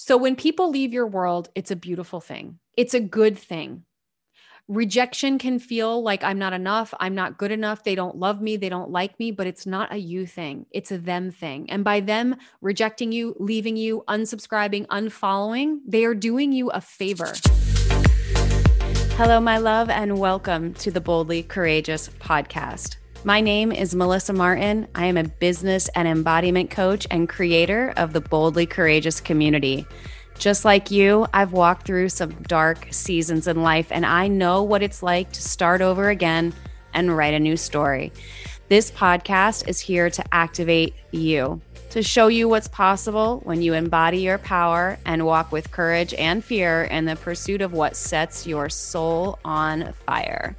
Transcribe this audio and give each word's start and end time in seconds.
So 0.00 0.16
when 0.16 0.36
people 0.36 0.70
leave 0.70 0.92
your 0.92 1.08
world, 1.08 1.48
it's 1.56 1.72
a 1.72 1.76
beautiful 1.76 2.20
thing. 2.20 2.60
It's 2.76 2.94
a 2.94 3.00
good 3.00 3.36
thing. 3.36 3.82
Rejection 4.68 5.38
can 5.38 5.58
feel 5.58 6.04
like 6.04 6.22
I'm 6.22 6.38
not 6.38 6.52
enough, 6.52 6.94
I'm 7.00 7.16
not 7.16 7.36
good 7.36 7.50
enough, 7.50 7.82
they 7.82 7.96
don't 7.96 8.16
love 8.16 8.40
me, 8.40 8.56
they 8.56 8.68
don't 8.68 8.92
like 8.92 9.18
me, 9.18 9.32
but 9.32 9.48
it's 9.48 9.66
not 9.66 9.92
a 9.92 9.96
you 9.96 10.24
thing. 10.24 10.66
It's 10.70 10.92
a 10.92 10.98
them 10.98 11.32
thing. 11.32 11.68
And 11.68 11.82
by 11.82 11.98
them 11.98 12.36
rejecting 12.60 13.10
you, 13.10 13.34
leaving 13.40 13.76
you, 13.76 14.04
unsubscribing, 14.06 14.86
unfollowing, 14.86 15.80
they 15.84 16.04
are 16.04 16.14
doing 16.14 16.52
you 16.52 16.70
a 16.70 16.80
favor. 16.80 17.32
Hello, 19.16 19.40
my 19.40 19.58
love, 19.58 19.90
and 19.90 20.20
welcome 20.20 20.74
to 20.74 20.92
the 20.92 21.00
Boldly 21.00 21.42
Courageous 21.42 22.08
podcast. 22.20 22.98
My 23.24 23.40
name 23.40 23.72
is 23.72 23.96
Melissa 23.96 24.32
Martin. 24.32 24.86
I 24.94 25.06
am 25.06 25.16
a 25.16 25.24
business 25.24 25.88
and 25.96 26.06
embodiment 26.06 26.70
coach 26.70 27.04
and 27.10 27.28
creator 27.28 27.92
of 27.96 28.12
the 28.12 28.20
Boldly 28.20 28.64
Courageous 28.64 29.20
community. 29.20 29.88
Just 30.38 30.64
like 30.64 30.92
you, 30.92 31.26
I've 31.34 31.50
walked 31.50 31.84
through 31.84 32.10
some 32.10 32.30
dark 32.44 32.86
seasons 32.92 33.48
in 33.48 33.64
life, 33.64 33.88
and 33.90 34.06
I 34.06 34.28
know 34.28 34.62
what 34.62 34.84
it's 34.84 35.02
like 35.02 35.32
to 35.32 35.42
start 35.42 35.80
over 35.80 36.10
again 36.10 36.54
and 36.94 37.16
write 37.16 37.34
a 37.34 37.40
new 37.40 37.56
story. 37.56 38.12
This 38.68 38.92
podcast 38.92 39.66
is 39.66 39.80
here 39.80 40.10
to 40.10 40.24
activate 40.32 40.94
you, 41.10 41.60
to 41.90 42.02
show 42.04 42.28
you 42.28 42.48
what's 42.48 42.68
possible 42.68 43.40
when 43.44 43.62
you 43.62 43.74
embody 43.74 44.18
your 44.18 44.38
power 44.38 44.96
and 45.04 45.26
walk 45.26 45.50
with 45.50 45.72
courage 45.72 46.14
and 46.14 46.44
fear 46.44 46.84
in 46.84 47.04
the 47.06 47.16
pursuit 47.16 47.62
of 47.62 47.72
what 47.72 47.96
sets 47.96 48.46
your 48.46 48.68
soul 48.68 49.40
on 49.44 49.92
fire. 50.06 50.56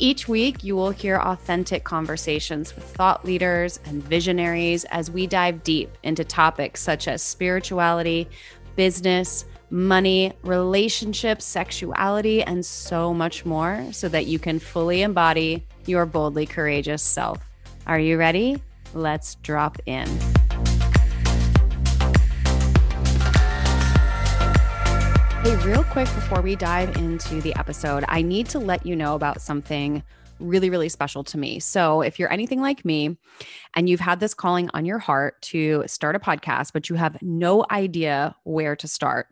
Each 0.00 0.28
week, 0.28 0.62
you 0.62 0.76
will 0.76 0.90
hear 0.90 1.16
authentic 1.16 1.82
conversations 1.82 2.74
with 2.74 2.84
thought 2.84 3.24
leaders 3.24 3.80
and 3.84 4.00
visionaries 4.02 4.84
as 4.84 5.10
we 5.10 5.26
dive 5.26 5.64
deep 5.64 5.90
into 6.04 6.22
topics 6.22 6.80
such 6.80 7.08
as 7.08 7.20
spirituality, 7.20 8.28
business, 8.76 9.44
money, 9.70 10.32
relationships, 10.42 11.44
sexuality, 11.44 12.44
and 12.44 12.64
so 12.64 13.12
much 13.12 13.44
more 13.44 13.84
so 13.90 14.08
that 14.08 14.26
you 14.26 14.38
can 14.38 14.60
fully 14.60 15.02
embody 15.02 15.66
your 15.86 16.06
boldly 16.06 16.46
courageous 16.46 17.02
self. 17.02 17.38
Are 17.84 17.98
you 17.98 18.18
ready? 18.18 18.62
Let's 18.94 19.34
drop 19.36 19.78
in. 19.86 20.08
Hey, 25.48 25.56
real 25.64 25.84
quick 25.84 26.04
before 26.14 26.42
we 26.42 26.56
dive 26.56 26.94
into 26.98 27.40
the 27.40 27.54
episode, 27.56 28.04
I 28.06 28.20
need 28.20 28.50
to 28.50 28.58
let 28.58 28.84
you 28.84 28.94
know 28.94 29.14
about 29.14 29.40
something 29.40 30.02
really, 30.40 30.68
really 30.68 30.90
special 30.90 31.24
to 31.24 31.38
me. 31.38 31.58
So, 31.58 32.02
if 32.02 32.18
you're 32.18 32.30
anything 32.30 32.60
like 32.60 32.84
me 32.84 33.16
and 33.72 33.88
you've 33.88 33.98
had 33.98 34.20
this 34.20 34.34
calling 34.34 34.68
on 34.74 34.84
your 34.84 34.98
heart 34.98 35.40
to 35.44 35.84
start 35.86 36.16
a 36.16 36.18
podcast, 36.18 36.74
but 36.74 36.90
you 36.90 36.96
have 36.96 37.16
no 37.22 37.64
idea 37.70 38.36
where 38.44 38.76
to 38.76 38.86
start, 38.86 39.28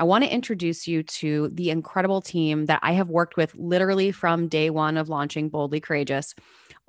I 0.00 0.02
want 0.02 0.24
to 0.24 0.34
introduce 0.34 0.88
you 0.88 1.04
to 1.04 1.50
the 1.52 1.70
incredible 1.70 2.20
team 2.20 2.66
that 2.66 2.80
I 2.82 2.94
have 2.94 3.08
worked 3.08 3.36
with 3.36 3.54
literally 3.54 4.10
from 4.10 4.48
day 4.48 4.70
one 4.70 4.96
of 4.96 5.08
launching 5.08 5.50
Boldly 5.50 5.78
Courageous 5.78 6.34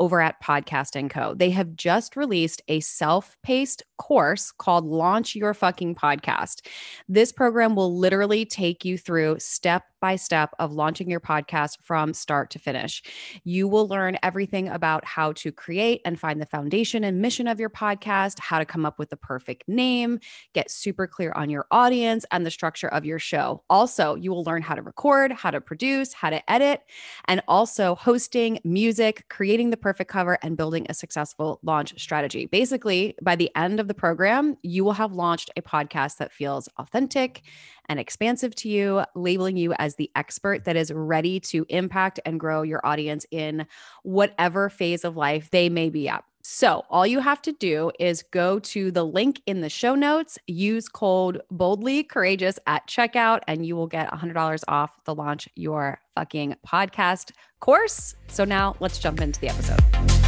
over 0.02 0.20
at 0.20 0.42
Podcast 0.42 1.10
& 1.10 1.12
Co. 1.12 1.36
They 1.36 1.52
have 1.52 1.76
just 1.76 2.16
released 2.16 2.64
a 2.68 2.80
self-paced 2.80 3.84
course 4.00 4.52
called 4.52 4.84
Launch 4.84 5.36
Your 5.36 5.54
Fucking 5.54 5.94
Podcast. 5.94 6.66
This 7.08 7.32
program 7.32 7.76
will 7.76 7.96
literally 7.96 8.44
take 8.44 8.84
you 8.84 8.98
through 8.98 9.38
step 9.38 9.84
by 10.02 10.18
step 10.18 10.54
of 10.60 10.74
launching 10.74 11.10
your 11.10 11.20
podcast 11.22 11.78
from 11.82 12.14
start 12.14 12.50
to 12.52 12.60
finish. 12.60 13.02
You 13.44 13.68
will 13.68 13.88
learn 13.88 14.18
everything 14.24 14.68
about 14.68 15.06
how 15.06 15.32
to 15.34 15.52
create 15.52 16.02
and 16.04 16.20
find 16.20 16.42
the 16.42 16.46
foundation 16.46 17.04
and 17.04 17.22
mission 17.22 17.48
of 17.48 17.60
your 17.60 17.70
podcast, 17.70 18.40
how 18.40 18.60
to 18.60 18.66
come 18.66 18.86
up 18.86 19.00
with 19.00 19.10
the 19.10 19.18
perfect 19.18 19.64
name, 19.68 20.20
get 20.54 20.70
super 20.70 21.08
clear 21.08 21.32
on 21.34 21.50
your 21.50 21.68
audience 21.72 22.26
and 22.32 22.46
the 22.46 22.52
structure 22.52 22.90
of 22.90 23.06
your 23.06 23.20
show. 23.20 23.64
Also, 23.70 24.16
you 24.16 24.32
will 24.32 24.44
learn 24.44 24.62
how 24.62 24.76
to 24.76 24.82
record, 24.82 25.32
how 25.32 25.52
to 25.52 25.62
produce, 25.62 26.14
how 26.14 26.30
to 26.30 26.52
edit, 26.52 26.82
and 27.26 27.42
also 27.48 27.96
hosting, 27.96 28.60
music, 28.64 29.26
creating 29.30 29.70
the 29.70 29.78
perfect 29.78 30.10
cover, 30.10 30.38
and 30.42 30.58
building 30.58 30.86
a 30.90 30.94
successful 30.94 31.60
launch 31.64 31.94
strategy. 32.02 32.48
Basically, 32.48 33.16
by 33.22 33.36
the 33.36 33.52
end 33.56 33.80
of 33.80 33.88
the 33.88 33.94
program, 33.94 34.58
you 34.64 34.84
will 34.84 34.94
have 34.94 35.14
launched 35.14 35.52
a 35.56 35.62
podcast 35.62 36.18
that 36.18 36.32
feels 36.32 36.68
authentic 36.78 37.44
and 37.90 38.00
expansive 38.00 38.56
to 38.56 38.70
you, 38.70 39.04
labeling 39.16 39.58
you 39.58 39.74
as 39.80 39.96
the 39.96 40.10
expert 40.16 40.66
that 40.66 40.76
is 40.76 40.92
ready 40.92 41.40
to 41.40 41.66
impact 41.70 42.20
and 42.26 42.40
grow 42.40 42.62
your 42.62 42.86
audience 42.86 43.26
in 43.32 43.66
whatever 44.04 44.70
phase 44.70 45.04
of 45.04 45.18
life 45.18 45.50
they 45.52 45.70
may 45.70 45.90
be 45.90 46.08
at. 46.08 46.24
So, 46.44 46.86
all 46.90 47.06
you 47.06 47.20
have 47.20 47.42
to 47.44 47.52
do 47.52 47.92
is 48.00 48.24
go 48.24 48.58
to 48.60 48.92
the 48.92 49.06
link 49.06 49.42
in 49.46 49.62
the 49.62 49.70
show 49.70 49.94
notes, 49.94 50.40
use 50.48 50.90
code 50.90 51.42
boldly 51.52 52.04
courageous 52.04 52.58
at 52.66 52.88
checkout, 52.88 53.42
and 53.48 53.66
you 53.66 53.76
will 53.76 53.88
get 53.88 54.12
$100 54.12 54.64
off 54.68 54.92
the 55.06 55.14
launch 55.14 55.48
your 55.56 56.00
fucking 56.16 56.56
podcast 56.68 57.32
course. 57.60 58.16
So, 58.28 58.44
now 58.44 58.76
let's 58.80 58.98
jump 58.98 59.22
into 59.22 59.40
the 59.40 59.50
episode. 59.50 60.21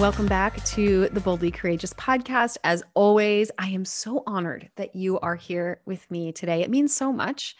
Welcome 0.00 0.28
back 0.28 0.64
to 0.64 1.10
the 1.10 1.20
Boldly 1.20 1.50
Courageous 1.50 1.92
podcast. 1.92 2.56
As 2.64 2.82
always, 2.94 3.50
I 3.58 3.68
am 3.68 3.84
so 3.84 4.22
honored 4.26 4.70
that 4.76 4.96
you 4.96 5.20
are 5.20 5.36
here 5.36 5.82
with 5.84 6.10
me 6.10 6.32
today. 6.32 6.62
It 6.62 6.70
means 6.70 6.96
so 6.96 7.12
much 7.12 7.54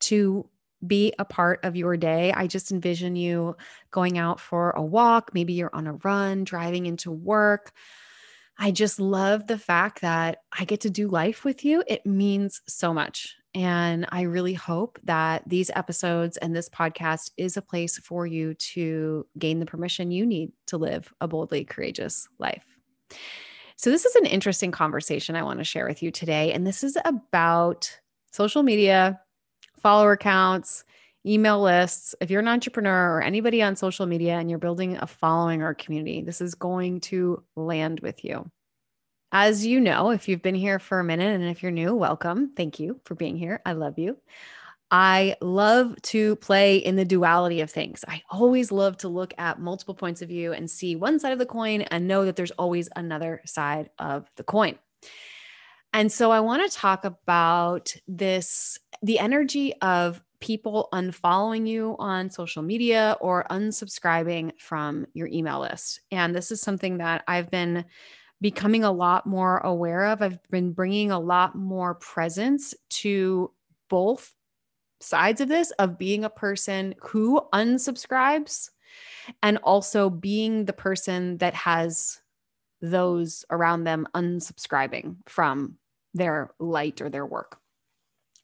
to 0.00 0.48
be 0.84 1.14
a 1.20 1.24
part 1.24 1.60
of 1.62 1.76
your 1.76 1.96
day. 1.96 2.32
I 2.32 2.48
just 2.48 2.72
envision 2.72 3.14
you 3.14 3.56
going 3.92 4.18
out 4.18 4.40
for 4.40 4.72
a 4.72 4.82
walk. 4.82 5.30
Maybe 5.34 5.52
you're 5.52 5.70
on 5.72 5.86
a 5.86 5.92
run, 6.02 6.42
driving 6.42 6.86
into 6.86 7.12
work. 7.12 7.70
I 8.58 8.72
just 8.72 8.98
love 8.98 9.46
the 9.46 9.56
fact 9.56 10.00
that 10.00 10.38
I 10.50 10.64
get 10.64 10.80
to 10.80 10.90
do 10.90 11.06
life 11.06 11.44
with 11.44 11.64
you. 11.64 11.84
It 11.86 12.04
means 12.04 12.60
so 12.66 12.92
much. 12.92 13.36
And 13.58 14.06
I 14.10 14.22
really 14.22 14.54
hope 14.54 15.00
that 15.02 15.42
these 15.44 15.68
episodes 15.74 16.36
and 16.36 16.54
this 16.54 16.68
podcast 16.68 17.32
is 17.36 17.56
a 17.56 17.62
place 17.62 17.98
for 17.98 18.24
you 18.24 18.54
to 18.54 19.26
gain 19.36 19.58
the 19.58 19.66
permission 19.66 20.12
you 20.12 20.24
need 20.24 20.52
to 20.66 20.76
live 20.76 21.12
a 21.20 21.26
boldly 21.26 21.64
courageous 21.64 22.28
life. 22.38 22.64
So, 23.74 23.90
this 23.90 24.04
is 24.04 24.14
an 24.14 24.26
interesting 24.26 24.70
conversation 24.70 25.34
I 25.34 25.42
want 25.42 25.58
to 25.58 25.64
share 25.64 25.88
with 25.88 26.04
you 26.04 26.12
today. 26.12 26.52
And 26.52 26.64
this 26.64 26.84
is 26.84 26.96
about 27.04 27.90
social 28.30 28.62
media, 28.62 29.20
follower 29.82 30.16
counts, 30.16 30.84
email 31.26 31.60
lists. 31.60 32.14
If 32.20 32.30
you're 32.30 32.40
an 32.40 32.46
entrepreneur 32.46 33.16
or 33.16 33.22
anybody 33.22 33.60
on 33.60 33.74
social 33.74 34.06
media 34.06 34.34
and 34.34 34.48
you're 34.48 34.60
building 34.60 34.96
a 34.98 35.06
following 35.08 35.62
or 35.62 35.74
community, 35.74 36.22
this 36.22 36.40
is 36.40 36.54
going 36.54 37.00
to 37.00 37.42
land 37.56 37.98
with 38.00 38.24
you. 38.24 38.48
As 39.30 39.66
you 39.66 39.78
know, 39.78 40.10
if 40.10 40.26
you've 40.26 40.42
been 40.42 40.54
here 40.54 40.78
for 40.78 41.00
a 41.00 41.04
minute 41.04 41.34
and 41.34 41.44
if 41.44 41.62
you're 41.62 41.70
new, 41.70 41.94
welcome. 41.94 42.52
Thank 42.56 42.80
you 42.80 43.00
for 43.04 43.14
being 43.14 43.36
here. 43.36 43.60
I 43.66 43.72
love 43.72 43.98
you. 43.98 44.16
I 44.90 45.36
love 45.42 46.00
to 46.02 46.36
play 46.36 46.78
in 46.78 46.96
the 46.96 47.04
duality 47.04 47.60
of 47.60 47.70
things. 47.70 48.06
I 48.08 48.22
always 48.30 48.72
love 48.72 48.96
to 48.98 49.08
look 49.08 49.34
at 49.36 49.60
multiple 49.60 49.94
points 49.94 50.22
of 50.22 50.30
view 50.30 50.54
and 50.54 50.70
see 50.70 50.96
one 50.96 51.18
side 51.18 51.34
of 51.34 51.38
the 51.38 51.44
coin 51.44 51.82
and 51.82 52.08
know 52.08 52.24
that 52.24 52.36
there's 52.36 52.52
always 52.52 52.88
another 52.96 53.42
side 53.44 53.90
of 53.98 54.30
the 54.36 54.44
coin. 54.44 54.78
And 55.92 56.10
so 56.10 56.30
I 56.30 56.40
want 56.40 56.70
to 56.70 56.76
talk 56.76 57.04
about 57.04 57.92
this 58.06 58.78
the 59.02 59.18
energy 59.18 59.74
of 59.82 60.22
people 60.40 60.88
unfollowing 60.92 61.68
you 61.68 61.96
on 61.98 62.30
social 62.30 62.62
media 62.62 63.16
or 63.20 63.44
unsubscribing 63.50 64.52
from 64.58 65.06
your 65.12 65.28
email 65.28 65.60
list. 65.60 66.00
And 66.10 66.34
this 66.34 66.50
is 66.50 66.60
something 66.62 66.98
that 66.98 67.24
I've 67.28 67.50
been 67.50 67.84
becoming 68.40 68.84
a 68.84 68.92
lot 68.92 69.26
more 69.26 69.58
aware 69.58 70.06
of. 70.06 70.22
I've 70.22 70.38
been 70.50 70.72
bringing 70.72 71.10
a 71.10 71.18
lot 71.18 71.54
more 71.54 71.94
presence 71.94 72.74
to 72.90 73.50
both 73.88 74.34
sides 75.00 75.40
of 75.40 75.48
this 75.48 75.70
of 75.72 75.98
being 75.98 76.24
a 76.24 76.30
person 76.30 76.94
who 77.00 77.40
unsubscribes 77.52 78.70
and 79.42 79.58
also 79.58 80.10
being 80.10 80.64
the 80.64 80.72
person 80.72 81.36
that 81.38 81.54
has 81.54 82.20
those 82.80 83.44
around 83.50 83.84
them 83.84 84.06
unsubscribing 84.14 85.16
from 85.26 85.76
their 86.14 86.50
light 86.58 87.00
or 87.00 87.08
their 87.10 87.26
work. 87.26 87.58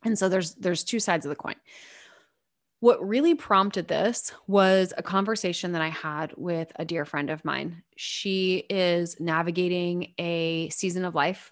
And 0.05 0.19
so 0.19 0.29
there's 0.29 0.55
there's 0.55 0.85
two 0.85 1.01
sides 1.01 1.25
of 1.25 1.31
the 1.31 1.37
coin. 1.37 1.57
What 2.85 3.09
really 3.09 3.35
prompted 3.35 3.89
this 3.89 4.31
was 4.47 4.93
a 4.99 5.03
conversation 5.03 5.73
that 5.73 5.81
I 5.81 5.89
had 5.89 6.35
with 6.37 6.71
a 6.77 6.85
dear 6.85 7.07
friend 7.07 7.31
of 7.31 7.43
mine. 7.43 7.83
She 7.97 8.67
is 8.69 9.19
navigating 9.19 10.13
a 10.19 10.69
season 10.69 11.07
of 11.07 11.15
life 11.15 11.51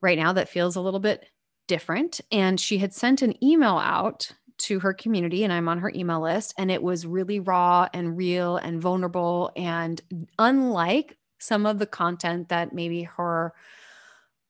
right 0.00 0.18
now 0.18 0.32
that 0.32 0.48
feels 0.48 0.74
a 0.74 0.80
little 0.80 1.00
bit 1.00 1.28
different. 1.68 2.22
And 2.32 2.58
she 2.58 2.78
had 2.78 2.94
sent 2.94 3.20
an 3.20 3.44
email 3.44 3.76
out 3.76 4.30
to 4.60 4.80
her 4.80 4.94
community, 4.94 5.44
and 5.44 5.52
I'm 5.52 5.68
on 5.68 5.80
her 5.80 5.92
email 5.94 6.22
list. 6.22 6.54
And 6.56 6.70
it 6.70 6.82
was 6.82 7.06
really 7.06 7.40
raw 7.40 7.86
and 7.92 8.16
real 8.16 8.56
and 8.56 8.80
vulnerable. 8.80 9.52
And 9.56 10.00
unlike 10.38 11.18
some 11.40 11.66
of 11.66 11.78
the 11.78 11.84
content 11.84 12.48
that 12.48 12.72
maybe 12.72 13.02
her 13.02 13.52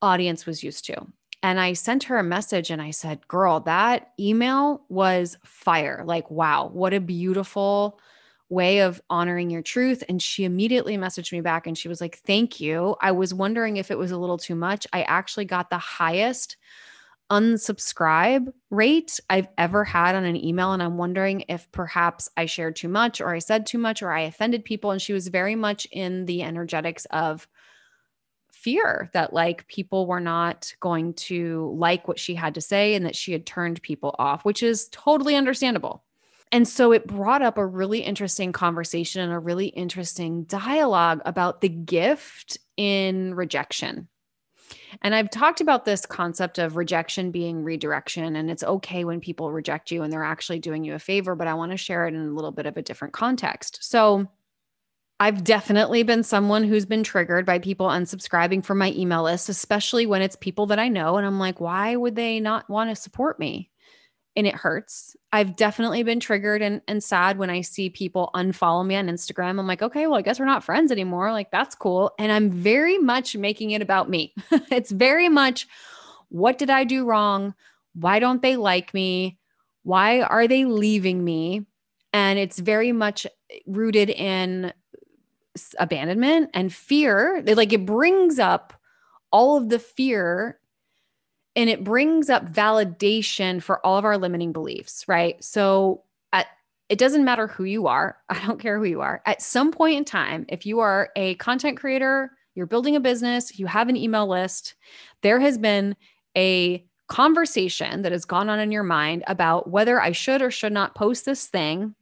audience 0.00 0.46
was 0.46 0.62
used 0.62 0.84
to. 0.84 1.08
And 1.44 1.60
I 1.60 1.74
sent 1.74 2.04
her 2.04 2.16
a 2.16 2.24
message 2.24 2.70
and 2.70 2.80
I 2.80 2.90
said, 2.90 3.28
Girl, 3.28 3.60
that 3.60 4.12
email 4.18 4.80
was 4.88 5.36
fire. 5.44 6.02
Like, 6.06 6.30
wow, 6.30 6.70
what 6.72 6.94
a 6.94 7.00
beautiful 7.00 8.00
way 8.48 8.78
of 8.78 9.02
honoring 9.10 9.50
your 9.50 9.60
truth. 9.60 10.02
And 10.08 10.22
she 10.22 10.44
immediately 10.44 10.96
messaged 10.96 11.32
me 11.32 11.42
back 11.42 11.66
and 11.66 11.76
she 11.76 11.86
was 11.86 12.00
like, 12.00 12.16
Thank 12.20 12.60
you. 12.60 12.96
I 13.02 13.12
was 13.12 13.34
wondering 13.34 13.76
if 13.76 13.90
it 13.90 13.98
was 13.98 14.10
a 14.10 14.16
little 14.16 14.38
too 14.38 14.54
much. 14.54 14.86
I 14.94 15.02
actually 15.02 15.44
got 15.44 15.68
the 15.68 15.76
highest 15.76 16.56
unsubscribe 17.30 18.50
rate 18.70 19.20
I've 19.28 19.48
ever 19.58 19.84
had 19.84 20.14
on 20.14 20.24
an 20.24 20.42
email. 20.42 20.72
And 20.72 20.82
I'm 20.82 20.96
wondering 20.96 21.44
if 21.50 21.70
perhaps 21.72 22.26
I 22.38 22.46
shared 22.46 22.74
too 22.74 22.88
much 22.88 23.20
or 23.20 23.34
I 23.34 23.38
said 23.40 23.66
too 23.66 23.78
much 23.78 24.02
or 24.02 24.10
I 24.10 24.20
offended 24.22 24.64
people. 24.64 24.92
And 24.92 25.02
she 25.02 25.12
was 25.12 25.28
very 25.28 25.56
much 25.56 25.86
in 25.92 26.24
the 26.24 26.42
energetics 26.42 27.04
of, 27.10 27.46
fear 28.64 29.10
that 29.12 29.34
like 29.34 29.68
people 29.68 30.06
were 30.06 30.20
not 30.20 30.72
going 30.80 31.12
to 31.12 31.76
like 31.76 32.08
what 32.08 32.18
she 32.18 32.34
had 32.34 32.54
to 32.54 32.62
say 32.62 32.94
and 32.94 33.04
that 33.04 33.14
she 33.14 33.30
had 33.30 33.44
turned 33.44 33.82
people 33.82 34.16
off, 34.18 34.42
which 34.42 34.62
is 34.62 34.88
totally 34.90 35.36
understandable. 35.36 36.02
And 36.50 36.66
so 36.66 36.90
it 36.92 37.06
brought 37.06 37.42
up 37.42 37.58
a 37.58 37.66
really 37.66 38.00
interesting 38.00 38.52
conversation 38.52 39.20
and 39.20 39.32
a 39.32 39.38
really 39.38 39.66
interesting 39.66 40.44
dialogue 40.44 41.20
about 41.26 41.60
the 41.60 41.68
gift 41.68 42.56
in 42.78 43.34
rejection. 43.34 44.08
And 45.02 45.14
I've 45.14 45.30
talked 45.30 45.60
about 45.60 45.84
this 45.84 46.06
concept 46.06 46.58
of 46.58 46.76
rejection 46.76 47.30
being 47.30 47.62
redirection, 47.62 48.36
and 48.36 48.50
it's 48.50 48.62
okay 48.62 49.04
when 49.04 49.20
people 49.20 49.50
reject 49.50 49.90
you 49.90 50.02
and 50.02 50.12
they're 50.12 50.24
actually 50.24 50.60
doing 50.60 50.84
you 50.84 50.94
a 50.94 50.98
favor, 50.98 51.34
but 51.34 51.48
I 51.48 51.54
want 51.54 51.72
to 51.72 51.76
share 51.76 52.06
it 52.06 52.14
in 52.14 52.20
a 52.20 52.32
little 52.32 52.52
bit 52.52 52.66
of 52.66 52.76
a 52.76 52.82
different 52.82 53.12
context. 53.12 53.78
So, 53.82 54.28
I've 55.24 55.42
definitely 55.42 56.02
been 56.02 56.22
someone 56.22 56.64
who's 56.64 56.84
been 56.84 57.02
triggered 57.02 57.46
by 57.46 57.58
people 57.58 57.86
unsubscribing 57.86 58.62
from 58.62 58.76
my 58.76 58.92
email 58.92 59.22
list, 59.22 59.48
especially 59.48 60.04
when 60.04 60.20
it's 60.20 60.36
people 60.36 60.66
that 60.66 60.78
I 60.78 60.88
know. 60.88 61.16
And 61.16 61.26
I'm 61.26 61.38
like, 61.38 61.62
why 61.62 61.96
would 61.96 62.14
they 62.14 62.40
not 62.40 62.68
want 62.68 62.90
to 62.90 62.94
support 62.94 63.38
me? 63.38 63.70
And 64.36 64.46
it 64.46 64.54
hurts. 64.54 65.16
I've 65.32 65.56
definitely 65.56 66.02
been 66.02 66.20
triggered 66.20 66.60
and, 66.60 66.82
and 66.86 67.02
sad 67.02 67.38
when 67.38 67.48
I 67.48 67.62
see 67.62 67.88
people 67.88 68.32
unfollow 68.34 68.86
me 68.86 68.96
on 68.96 69.06
Instagram. 69.06 69.58
I'm 69.58 69.66
like, 69.66 69.80
okay, 69.80 70.06
well, 70.06 70.18
I 70.18 70.20
guess 70.20 70.38
we're 70.38 70.44
not 70.44 70.62
friends 70.62 70.92
anymore. 70.92 71.32
Like, 71.32 71.50
that's 71.50 71.74
cool. 71.74 72.12
And 72.18 72.30
I'm 72.30 72.50
very 72.50 72.98
much 72.98 73.34
making 73.34 73.70
it 73.70 73.80
about 73.80 74.10
me. 74.10 74.34
it's 74.70 74.90
very 74.90 75.30
much, 75.30 75.66
what 76.28 76.58
did 76.58 76.68
I 76.68 76.84
do 76.84 77.06
wrong? 77.06 77.54
Why 77.94 78.18
don't 78.18 78.42
they 78.42 78.56
like 78.56 78.92
me? 78.92 79.38
Why 79.84 80.20
are 80.20 80.46
they 80.46 80.66
leaving 80.66 81.24
me? 81.24 81.64
And 82.12 82.38
it's 82.38 82.58
very 82.58 82.92
much 82.92 83.26
rooted 83.66 84.10
in 84.10 84.70
abandonment 85.78 86.50
and 86.54 86.72
fear. 86.72 87.42
like 87.46 87.72
it 87.72 87.86
brings 87.86 88.38
up 88.38 88.72
all 89.30 89.56
of 89.56 89.68
the 89.68 89.78
fear 89.78 90.58
and 91.56 91.70
it 91.70 91.84
brings 91.84 92.30
up 92.30 92.52
validation 92.52 93.62
for 93.62 93.84
all 93.84 93.96
of 93.96 94.04
our 94.04 94.18
limiting 94.18 94.52
beliefs, 94.52 95.06
right? 95.06 95.42
So 95.42 96.02
at 96.32 96.46
it 96.88 96.98
doesn't 96.98 97.24
matter 97.24 97.46
who 97.46 97.64
you 97.64 97.86
are. 97.86 98.16
I 98.28 98.44
don't 98.46 98.60
care 98.60 98.78
who 98.78 98.84
you 98.84 99.00
are. 99.00 99.22
At 99.26 99.42
some 99.42 99.70
point 99.70 99.96
in 99.96 100.04
time, 100.04 100.44
if 100.48 100.66
you 100.66 100.80
are 100.80 101.10
a 101.16 101.34
content 101.36 101.78
creator, 101.78 102.32
you're 102.54 102.66
building 102.66 102.96
a 102.96 103.00
business, 103.00 103.58
you 103.58 103.66
have 103.66 103.88
an 103.88 103.96
email 103.96 104.28
list, 104.28 104.74
there 105.22 105.40
has 105.40 105.58
been 105.58 105.96
a 106.36 106.84
conversation 107.08 108.02
that 108.02 108.12
has 108.12 108.24
gone 108.24 108.48
on 108.48 108.60
in 108.60 108.72
your 108.72 108.82
mind 108.82 109.24
about 109.26 109.68
whether 109.70 110.00
I 110.00 110.12
should 110.12 110.40
or 110.40 110.50
should 110.50 110.72
not 110.72 110.94
post 110.94 111.24
this 111.24 111.46
thing. 111.46 111.94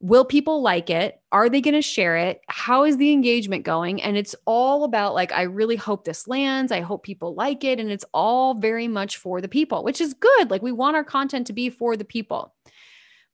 Will 0.00 0.24
people 0.24 0.62
like 0.62 0.90
it? 0.90 1.20
Are 1.32 1.48
they 1.48 1.60
going 1.60 1.74
to 1.74 1.82
share 1.82 2.16
it? 2.16 2.40
How 2.48 2.84
is 2.84 2.98
the 2.98 3.12
engagement 3.12 3.64
going? 3.64 4.00
And 4.00 4.16
it's 4.16 4.36
all 4.44 4.84
about 4.84 5.14
like, 5.14 5.32
I 5.32 5.42
really 5.42 5.74
hope 5.74 6.04
this 6.04 6.28
lands. 6.28 6.70
I 6.70 6.80
hope 6.80 7.02
people 7.02 7.34
like 7.34 7.64
it. 7.64 7.80
And 7.80 7.90
it's 7.90 8.04
all 8.14 8.54
very 8.54 8.86
much 8.86 9.16
for 9.16 9.40
the 9.40 9.48
people, 9.48 9.82
which 9.82 10.00
is 10.00 10.14
good. 10.14 10.50
Like, 10.50 10.62
we 10.62 10.70
want 10.70 10.94
our 10.94 11.02
content 11.02 11.48
to 11.48 11.52
be 11.52 11.68
for 11.68 11.96
the 11.96 12.04
people 12.04 12.54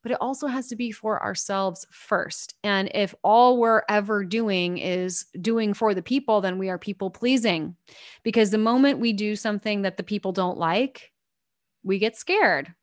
but 0.04 0.12
it 0.12 0.18
also 0.20 0.46
has 0.46 0.68
to 0.68 0.76
be 0.76 0.92
for 0.92 1.20
ourselves 1.22 1.86
first. 1.90 2.54
And 2.62 2.90
if 2.94 3.14
all 3.24 3.56
we're 3.56 3.82
ever 3.88 4.22
doing 4.22 4.76
is 4.76 5.24
doing 5.40 5.72
for 5.72 5.94
the 5.94 6.02
people, 6.02 6.42
then 6.42 6.58
we 6.58 6.68
are 6.68 6.78
people 6.78 7.08
pleasing. 7.08 7.74
Because 8.22 8.50
the 8.50 8.58
moment 8.58 9.00
we 9.00 9.14
do 9.14 9.34
something 9.34 9.80
that 9.80 9.96
the 9.96 10.02
people 10.02 10.30
don't 10.30 10.58
like, 10.58 11.10
we 11.84 11.98
get 11.98 12.18
scared. 12.18 12.74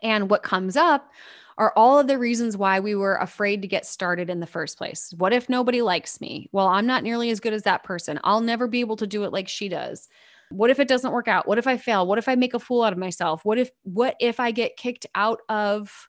And 0.00 0.30
what 0.30 0.44
comes 0.44 0.76
up 0.76 1.10
are 1.58 1.72
all 1.76 1.98
of 1.98 2.06
the 2.06 2.18
reasons 2.18 2.56
why 2.56 2.78
we 2.78 2.94
were 2.94 3.16
afraid 3.16 3.60
to 3.62 3.68
get 3.68 3.84
started 3.84 4.30
in 4.30 4.38
the 4.38 4.46
first 4.46 4.78
place. 4.78 5.12
What 5.18 5.32
if 5.32 5.48
nobody 5.48 5.82
likes 5.82 6.20
me? 6.20 6.48
Well, 6.52 6.68
I'm 6.68 6.86
not 6.86 7.02
nearly 7.02 7.30
as 7.30 7.40
good 7.40 7.52
as 7.52 7.64
that 7.64 7.82
person. 7.82 8.20
I'll 8.22 8.40
never 8.40 8.68
be 8.68 8.80
able 8.80 8.96
to 8.96 9.06
do 9.06 9.24
it 9.24 9.32
like 9.32 9.48
she 9.48 9.68
does. 9.68 10.08
What 10.50 10.70
if 10.70 10.78
it 10.78 10.88
doesn't 10.88 11.12
work 11.12 11.26
out? 11.28 11.48
What 11.48 11.58
if 11.58 11.66
I 11.66 11.76
fail? 11.76 12.06
What 12.06 12.18
if 12.18 12.28
I 12.28 12.36
make 12.36 12.54
a 12.54 12.60
fool 12.60 12.82
out 12.82 12.92
of 12.92 12.98
myself? 12.98 13.44
What 13.44 13.58
if 13.58 13.70
what 13.82 14.16
if 14.20 14.40
I 14.40 14.52
get 14.52 14.76
kicked 14.76 15.04
out 15.14 15.40
of 15.48 16.08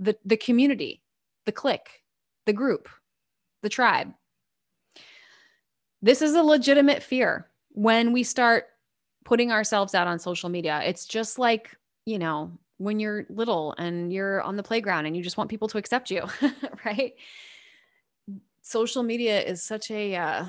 the 0.00 0.16
the 0.24 0.36
community, 0.38 1.02
the 1.44 1.52
clique, 1.52 2.02
the 2.46 2.52
group, 2.52 2.88
the 3.62 3.68
tribe? 3.68 4.14
This 6.00 6.22
is 6.22 6.34
a 6.34 6.42
legitimate 6.42 7.02
fear 7.02 7.50
when 7.70 8.12
we 8.12 8.22
start 8.22 8.64
putting 9.24 9.52
ourselves 9.52 9.94
out 9.94 10.06
on 10.08 10.18
social 10.18 10.48
media. 10.48 10.80
It's 10.84 11.06
just 11.06 11.38
like, 11.38 11.76
you 12.06 12.18
know, 12.18 12.52
when 12.78 12.98
you're 13.00 13.26
little 13.28 13.74
and 13.76 14.12
you're 14.12 14.40
on 14.42 14.56
the 14.56 14.62
playground 14.62 15.06
and 15.06 15.16
you 15.16 15.22
just 15.22 15.36
want 15.36 15.50
people 15.50 15.68
to 15.68 15.78
accept 15.78 16.10
you, 16.10 16.22
right? 16.84 17.14
Social 18.62 19.02
media 19.02 19.40
is 19.40 19.62
such 19.62 19.90
a 19.90 20.16
uh, 20.16 20.46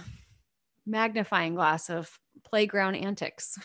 magnifying 0.86 1.56
glass 1.56 1.90
of 1.90 2.20
playground 2.44 2.96
antics. 2.96 3.58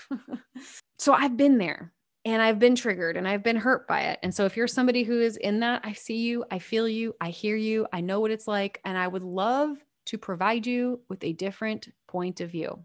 so 0.98 1.12
I've 1.12 1.36
been 1.36 1.58
there 1.58 1.92
and 2.24 2.40
I've 2.40 2.58
been 2.58 2.74
triggered 2.74 3.16
and 3.16 3.28
I've 3.28 3.42
been 3.42 3.56
hurt 3.56 3.86
by 3.86 4.02
it. 4.02 4.18
And 4.22 4.34
so 4.34 4.46
if 4.46 4.56
you're 4.56 4.66
somebody 4.66 5.02
who 5.02 5.20
is 5.20 5.36
in 5.36 5.60
that, 5.60 5.82
I 5.84 5.92
see 5.92 6.18
you, 6.18 6.44
I 6.50 6.58
feel 6.58 6.88
you, 6.88 7.14
I 7.20 7.30
hear 7.30 7.56
you, 7.56 7.86
I 7.92 8.00
know 8.00 8.20
what 8.20 8.30
it's 8.30 8.48
like, 8.48 8.80
and 8.84 8.96
I 8.96 9.06
would 9.08 9.22
love 9.22 9.76
to 10.06 10.18
provide 10.18 10.66
you 10.66 11.00
with 11.08 11.22
a 11.24 11.32
different 11.32 11.88
point 12.06 12.40
of 12.40 12.50
view. 12.50 12.80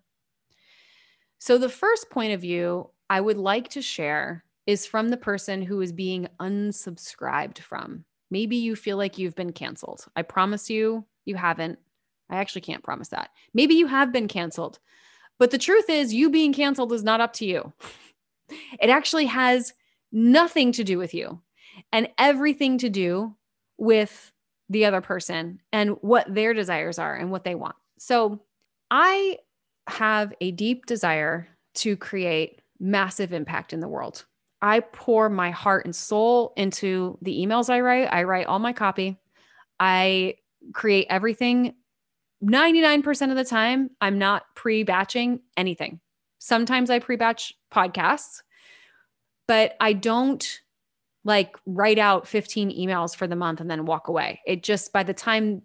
So 1.40 1.58
the 1.58 1.70
first 1.70 2.10
point 2.10 2.34
of 2.34 2.42
view 2.42 2.90
I 3.10 3.22
would 3.22 3.38
like 3.38 3.70
to 3.70 3.82
share 3.82 4.44
is 4.69 4.86
from 4.86 5.10
the 5.10 5.18
person 5.18 5.63
who 5.63 5.81
is 5.81 5.92
being 5.92 6.27
unsubscribed 6.39 7.57
from. 7.57 8.06
Maybe 8.30 8.56
you 8.56 8.75
feel 8.75 8.98
like 8.98 9.18
you've 9.18 9.33
been 9.33 9.51
canceled. 9.51 10.06
I 10.16 10.21
promise 10.21 10.69
you, 10.69 11.06
you 11.25 11.36
haven't. 11.36 11.80
I 12.30 12.36
actually 12.36 12.62
can't 12.62 12.83
promise 12.83 13.07
that. 13.07 13.31
Maybe 13.51 13.74
you 13.74 13.88
have 13.88 14.12
been 14.12 14.27
canceled. 14.27 14.77
But 15.39 15.50
the 15.50 15.57
truth 15.57 15.89
is, 15.89 16.13
you 16.13 16.30
being 16.30 16.54
canceled 16.54 16.94
is 16.94 17.04
not 17.04 17.19
up 17.19 17.33
to 17.33 17.45
you. 17.45 17.74
It 18.81 18.89
actually 18.89 19.27
has 19.27 19.74
nothing 20.12 20.72
to 20.72 20.83
do 20.83 20.98
with 20.98 21.13
you 21.13 21.39
and 21.92 22.10
everything 22.18 22.80
to 22.80 22.89
do 22.89 23.36
with 23.77 24.31
the 24.69 24.86
other 24.86 25.01
person 25.01 25.62
and 25.72 25.92
what 26.01 26.33
their 26.33 26.56
desires 26.56 26.98
are 26.98 27.15
and 27.15 27.30
what 27.30 27.44
they 27.44 27.54
want. 27.54 27.75
So 28.00 28.42
I 28.89 29.38
have 29.88 30.33
a 30.42 30.50
deep 30.50 30.88
desire 30.88 31.48
to 31.75 31.95
create 31.95 32.63
massive 32.79 33.34
impact 33.34 33.72
in 33.72 33.82
the 33.82 33.88
world. 33.88 34.25
I 34.62 34.82
pour 34.82 35.30
my 35.30 35.51
heart 35.51 35.86
and 35.86 35.96
soul 35.96 36.54
into 36.58 37.18
the 37.22 37.46
emails 37.46 37.70
I 37.70 37.80
write. 37.80 38.10
I 38.12 38.24
write 38.24 38.48
all 38.48 38.60
my 38.60 38.74
copy. 38.74 39.18
I 39.80 40.36
create 40.74 41.08
everything 41.10 41.75
99% 42.44 43.30
of 43.30 43.38
the 43.38 43.44
time. 43.44 43.89
I'm 44.01 44.18
not 44.18 44.44
pre 44.56 44.84
batching 44.84 45.42
anything. 45.58 46.00
Sometimes 46.39 46.89
I 46.89 47.00
pre 47.00 47.16
batch 47.16 47.54
podcasts, 47.72 48.42
but 49.48 49.75
I 49.80 49.94
don't 49.94 50.62
like 51.25 51.58
write 51.66 52.00
out 52.00 52.28
15 52.28 52.72
emails 52.72 53.16
for 53.16 53.28
the 53.28 53.36
month 53.36 53.60
and 53.60 53.70
then 53.70 53.86
walk 53.86 54.08
away. 54.08 54.42
It 54.46 54.63
just, 54.63 54.94
by 54.94 55.04
the 55.04 55.13
time 55.13 55.62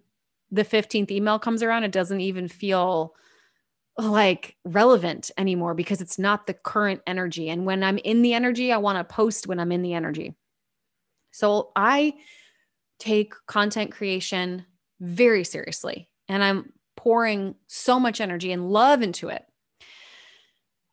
the 0.51 0.65
15th 0.65 1.11
email 1.11 1.39
comes 1.39 1.63
around, 1.63 1.85
it 1.85 1.91
doesn't 1.91 2.21
even 2.21 2.47
feel 2.47 3.15
like 3.97 4.55
relevant 4.65 5.31
anymore 5.37 5.73
because 5.73 6.01
it's 6.01 6.19
not 6.19 6.47
the 6.47 6.53
current 6.53 7.01
energy. 7.07 7.49
And 7.49 7.65
when 7.65 7.83
I'm 7.83 7.97
in 7.99 8.21
the 8.21 8.33
energy, 8.33 8.71
I 8.71 8.77
want 8.77 8.97
to 8.97 9.13
post 9.13 9.47
when 9.47 9.59
I'm 9.59 9.71
in 9.71 9.81
the 9.81 9.93
energy. 9.93 10.35
So 11.31 11.71
I 11.75 12.15
take 12.99 13.33
content 13.47 13.91
creation 13.91 14.65
very 14.99 15.43
seriously 15.43 16.09
and 16.27 16.43
I'm 16.43 16.73
pouring 16.95 17.55
so 17.67 17.99
much 17.99 18.21
energy 18.21 18.51
and 18.51 18.69
love 18.69 19.01
into 19.01 19.29
it. 19.29 19.45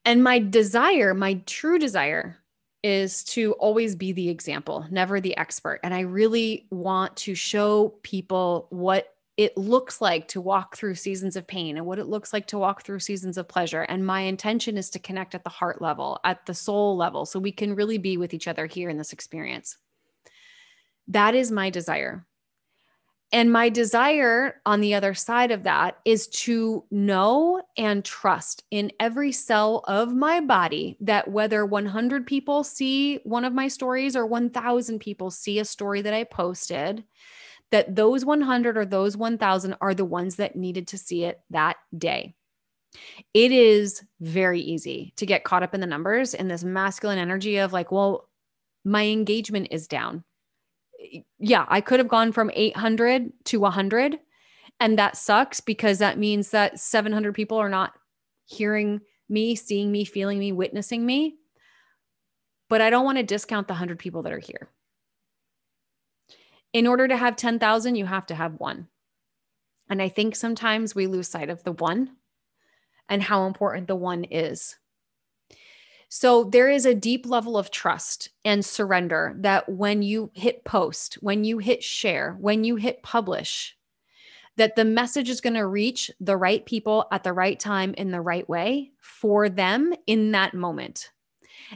And 0.04 0.22
my 0.22 0.38
desire, 0.38 1.14
my 1.14 1.34
true 1.46 1.78
desire, 1.78 2.38
is 2.82 3.22
to 3.22 3.52
always 3.54 3.94
be 3.94 4.10
the 4.12 4.28
example, 4.28 4.84
never 4.90 5.20
the 5.20 5.36
expert. 5.36 5.78
And 5.84 5.94
I 5.94 6.00
really 6.00 6.66
want 6.70 7.16
to 7.18 7.34
show 7.36 7.94
people 8.02 8.66
what 8.70 9.14
it 9.36 9.56
looks 9.56 10.00
like 10.00 10.28
to 10.28 10.40
walk 10.40 10.76
through 10.76 10.94
seasons 10.94 11.36
of 11.36 11.46
pain 11.46 11.76
and 11.76 11.86
what 11.86 11.98
it 11.98 12.06
looks 12.06 12.32
like 12.32 12.46
to 12.48 12.58
walk 12.58 12.84
through 12.84 13.00
seasons 13.00 13.38
of 13.38 13.48
pleasure. 13.48 13.82
And 13.82 14.06
my 14.06 14.20
intention 14.20 14.76
is 14.76 14.90
to 14.90 14.98
connect 14.98 15.34
at 15.34 15.42
the 15.42 15.50
heart 15.50 15.80
level, 15.80 16.20
at 16.24 16.44
the 16.44 16.54
soul 16.54 16.96
level, 16.96 17.24
so 17.24 17.38
we 17.38 17.52
can 17.52 17.74
really 17.74 17.98
be 17.98 18.16
with 18.16 18.34
each 18.34 18.46
other 18.46 18.66
here 18.66 18.90
in 18.90 18.98
this 18.98 19.12
experience. 19.12 19.78
That 21.08 21.34
is 21.34 21.50
my 21.50 21.70
desire. 21.70 22.26
And 23.34 23.50
my 23.50 23.70
desire 23.70 24.60
on 24.66 24.82
the 24.82 24.92
other 24.92 25.14
side 25.14 25.50
of 25.50 25.62
that 25.62 25.96
is 26.04 26.26
to 26.28 26.84
know 26.90 27.62
and 27.78 28.04
trust 28.04 28.64
in 28.70 28.92
every 29.00 29.32
cell 29.32 29.82
of 29.88 30.14
my 30.14 30.40
body 30.40 30.98
that 31.00 31.28
whether 31.28 31.64
100 31.64 32.26
people 32.26 32.62
see 32.62 33.16
one 33.24 33.46
of 33.46 33.54
my 33.54 33.68
stories 33.68 34.14
or 34.14 34.26
1,000 34.26 34.98
people 34.98 35.30
see 35.30 35.58
a 35.58 35.64
story 35.64 36.02
that 36.02 36.12
I 36.12 36.24
posted, 36.24 37.04
that 37.72 37.96
those 37.96 38.24
100 38.24 38.76
or 38.76 38.84
those 38.84 39.16
1000 39.16 39.74
are 39.80 39.94
the 39.94 40.04
ones 40.04 40.36
that 40.36 40.54
needed 40.54 40.86
to 40.88 40.98
see 40.98 41.24
it 41.24 41.40
that 41.50 41.76
day. 41.96 42.34
It 43.34 43.50
is 43.50 44.04
very 44.20 44.60
easy 44.60 45.14
to 45.16 45.26
get 45.26 45.44
caught 45.44 45.62
up 45.62 45.74
in 45.74 45.80
the 45.80 45.86
numbers 45.86 46.34
and 46.34 46.50
this 46.50 46.62
masculine 46.62 47.18
energy 47.18 47.56
of 47.56 47.72
like, 47.72 47.90
well, 47.90 48.28
my 48.84 49.06
engagement 49.06 49.68
is 49.70 49.88
down. 49.88 50.22
Yeah, 51.38 51.64
I 51.68 51.80
could 51.80 51.98
have 51.98 52.08
gone 52.08 52.30
from 52.32 52.50
800 52.54 53.32
to 53.46 53.60
100 53.60 54.18
and 54.78 54.98
that 54.98 55.16
sucks 55.16 55.60
because 55.60 55.98
that 55.98 56.18
means 56.18 56.50
that 56.50 56.78
700 56.78 57.34
people 57.34 57.56
are 57.56 57.68
not 57.68 57.92
hearing 58.44 59.00
me, 59.28 59.54
seeing 59.54 59.90
me, 59.90 60.04
feeling 60.04 60.38
me, 60.38 60.52
witnessing 60.52 61.04
me. 61.06 61.36
But 62.68 62.80
I 62.80 62.90
don't 62.90 63.04
want 63.04 63.18
to 63.18 63.24
discount 63.24 63.68
the 63.68 63.74
100 63.74 63.98
people 63.98 64.22
that 64.22 64.32
are 64.32 64.38
here. 64.38 64.68
In 66.72 66.86
order 66.86 67.06
to 67.06 67.16
have 67.16 67.36
10,000, 67.36 67.96
you 67.96 68.06
have 68.06 68.26
to 68.26 68.34
have 68.34 68.54
one. 68.58 68.88
And 69.90 70.00
I 70.00 70.08
think 70.08 70.34
sometimes 70.34 70.94
we 70.94 71.06
lose 71.06 71.28
sight 71.28 71.50
of 71.50 71.64
the 71.64 71.72
one 71.72 72.16
and 73.08 73.22
how 73.22 73.46
important 73.46 73.88
the 73.88 73.96
one 73.96 74.24
is. 74.24 74.76
So 76.08 76.44
there 76.44 76.68
is 76.68 76.86
a 76.86 76.94
deep 76.94 77.26
level 77.26 77.56
of 77.56 77.70
trust 77.70 78.30
and 78.44 78.64
surrender 78.64 79.34
that 79.38 79.68
when 79.68 80.02
you 80.02 80.30
hit 80.34 80.64
post, 80.64 81.14
when 81.20 81.44
you 81.44 81.58
hit 81.58 81.82
share, 81.82 82.36
when 82.38 82.64
you 82.64 82.76
hit 82.76 83.02
publish, 83.02 83.76
that 84.56 84.76
the 84.76 84.84
message 84.84 85.30
is 85.30 85.40
going 85.40 85.54
to 85.54 85.66
reach 85.66 86.10
the 86.20 86.36
right 86.36 86.64
people 86.64 87.06
at 87.10 87.24
the 87.24 87.32
right 87.32 87.58
time 87.58 87.94
in 87.94 88.10
the 88.10 88.20
right 88.20 88.48
way 88.48 88.92
for 88.98 89.48
them 89.48 89.94
in 90.06 90.32
that 90.32 90.54
moment. 90.54 91.10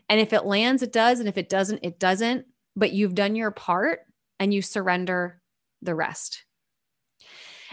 And 0.09 0.21
if 0.21 0.33
it 0.33 0.45
lands, 0.45 0.83
it 0.83 0.93
does. 0.93 1.21
And 1.21 1.29
if 1.29 1.39
it 1.39 1.49
doesn't, 1.49 1.81
it 1.83 1.99
doesn't. 1.99 2.47
But 2.77 2.93
you've 2.93 3.15
done 3.15 3.37
your 3.37 3.51
part 3.51 4.01
and 4.39 4.53
you 4.53 4.63
surrender 4.63 5.41
the 5.83 5.95
rest. 5.95 6.45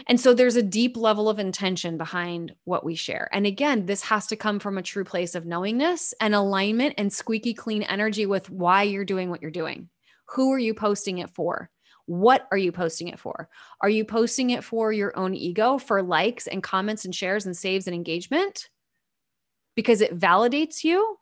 And 0.08 0.20
so 0.20 0.34
there's 0.34 0.56
a 0.56 0.62
deep 0.62 0.96
level 0.96 1.28
of 1.28 1.38
intention 1.38 1.96
behind 1.96 2.54
what 2.64 2.84
we 2.84 2.94
share. 2.94 3.28
And 3.32 3.46
again, 3.46 3.86
this 3.86 4.02
has 4.02 4.26
to 4.28 4.36
come 4.36 4.58
from 4.58 4.76
a 4.76 4.82
true 4.82 5.04
place 5.04 5.34
of 5.34 5.46
knowingness 5.46 6.14
and 6.20 6.34
alignment 6.34 6.94
and 6.98 7.12
squeaky 7.12 7.54
clean 7.54 7.82
energy 7.84 8.26
with 8.26 8.50
why 8.50 8.82
you're 8.82 9.04
doing 9.04 9.30
what 9.30 9.40
you're 9.40 9.50
doing. 9.50 9.88
Who 10.30 10.52
are 10.52 10.58
you 10.58 10.74
posting 10.74 11.18
it 11.18 11.30
for? 11.30 11.70
What 12.06 12.46
are 12.50 12.58
you 12.58 12.72
posting 12.72 13.08
it 13.08 13.18
for? 13.18 13.48
Are 13.80 13.88
you 13.88 14.04
posting 14.04 14.50
it 14.50 14.64
for 14.64 14.92
your 14.92 15.16
own 15.16 15.34
ego, 15.34 15.78
for 15.78 16.02
likes 16.02 16.46
and 16.46 16.62
comments 16.62 17.04
and 17.04 17.14
shares 17.14 17.46
and 17.46 17.56
saves 17.56 17.86
and 17.86 17.94
engagement 17.94 18.68
because 19.74 20.00
it 20.00 20.18
validates 20.18 20.84
you? 20.84 21.16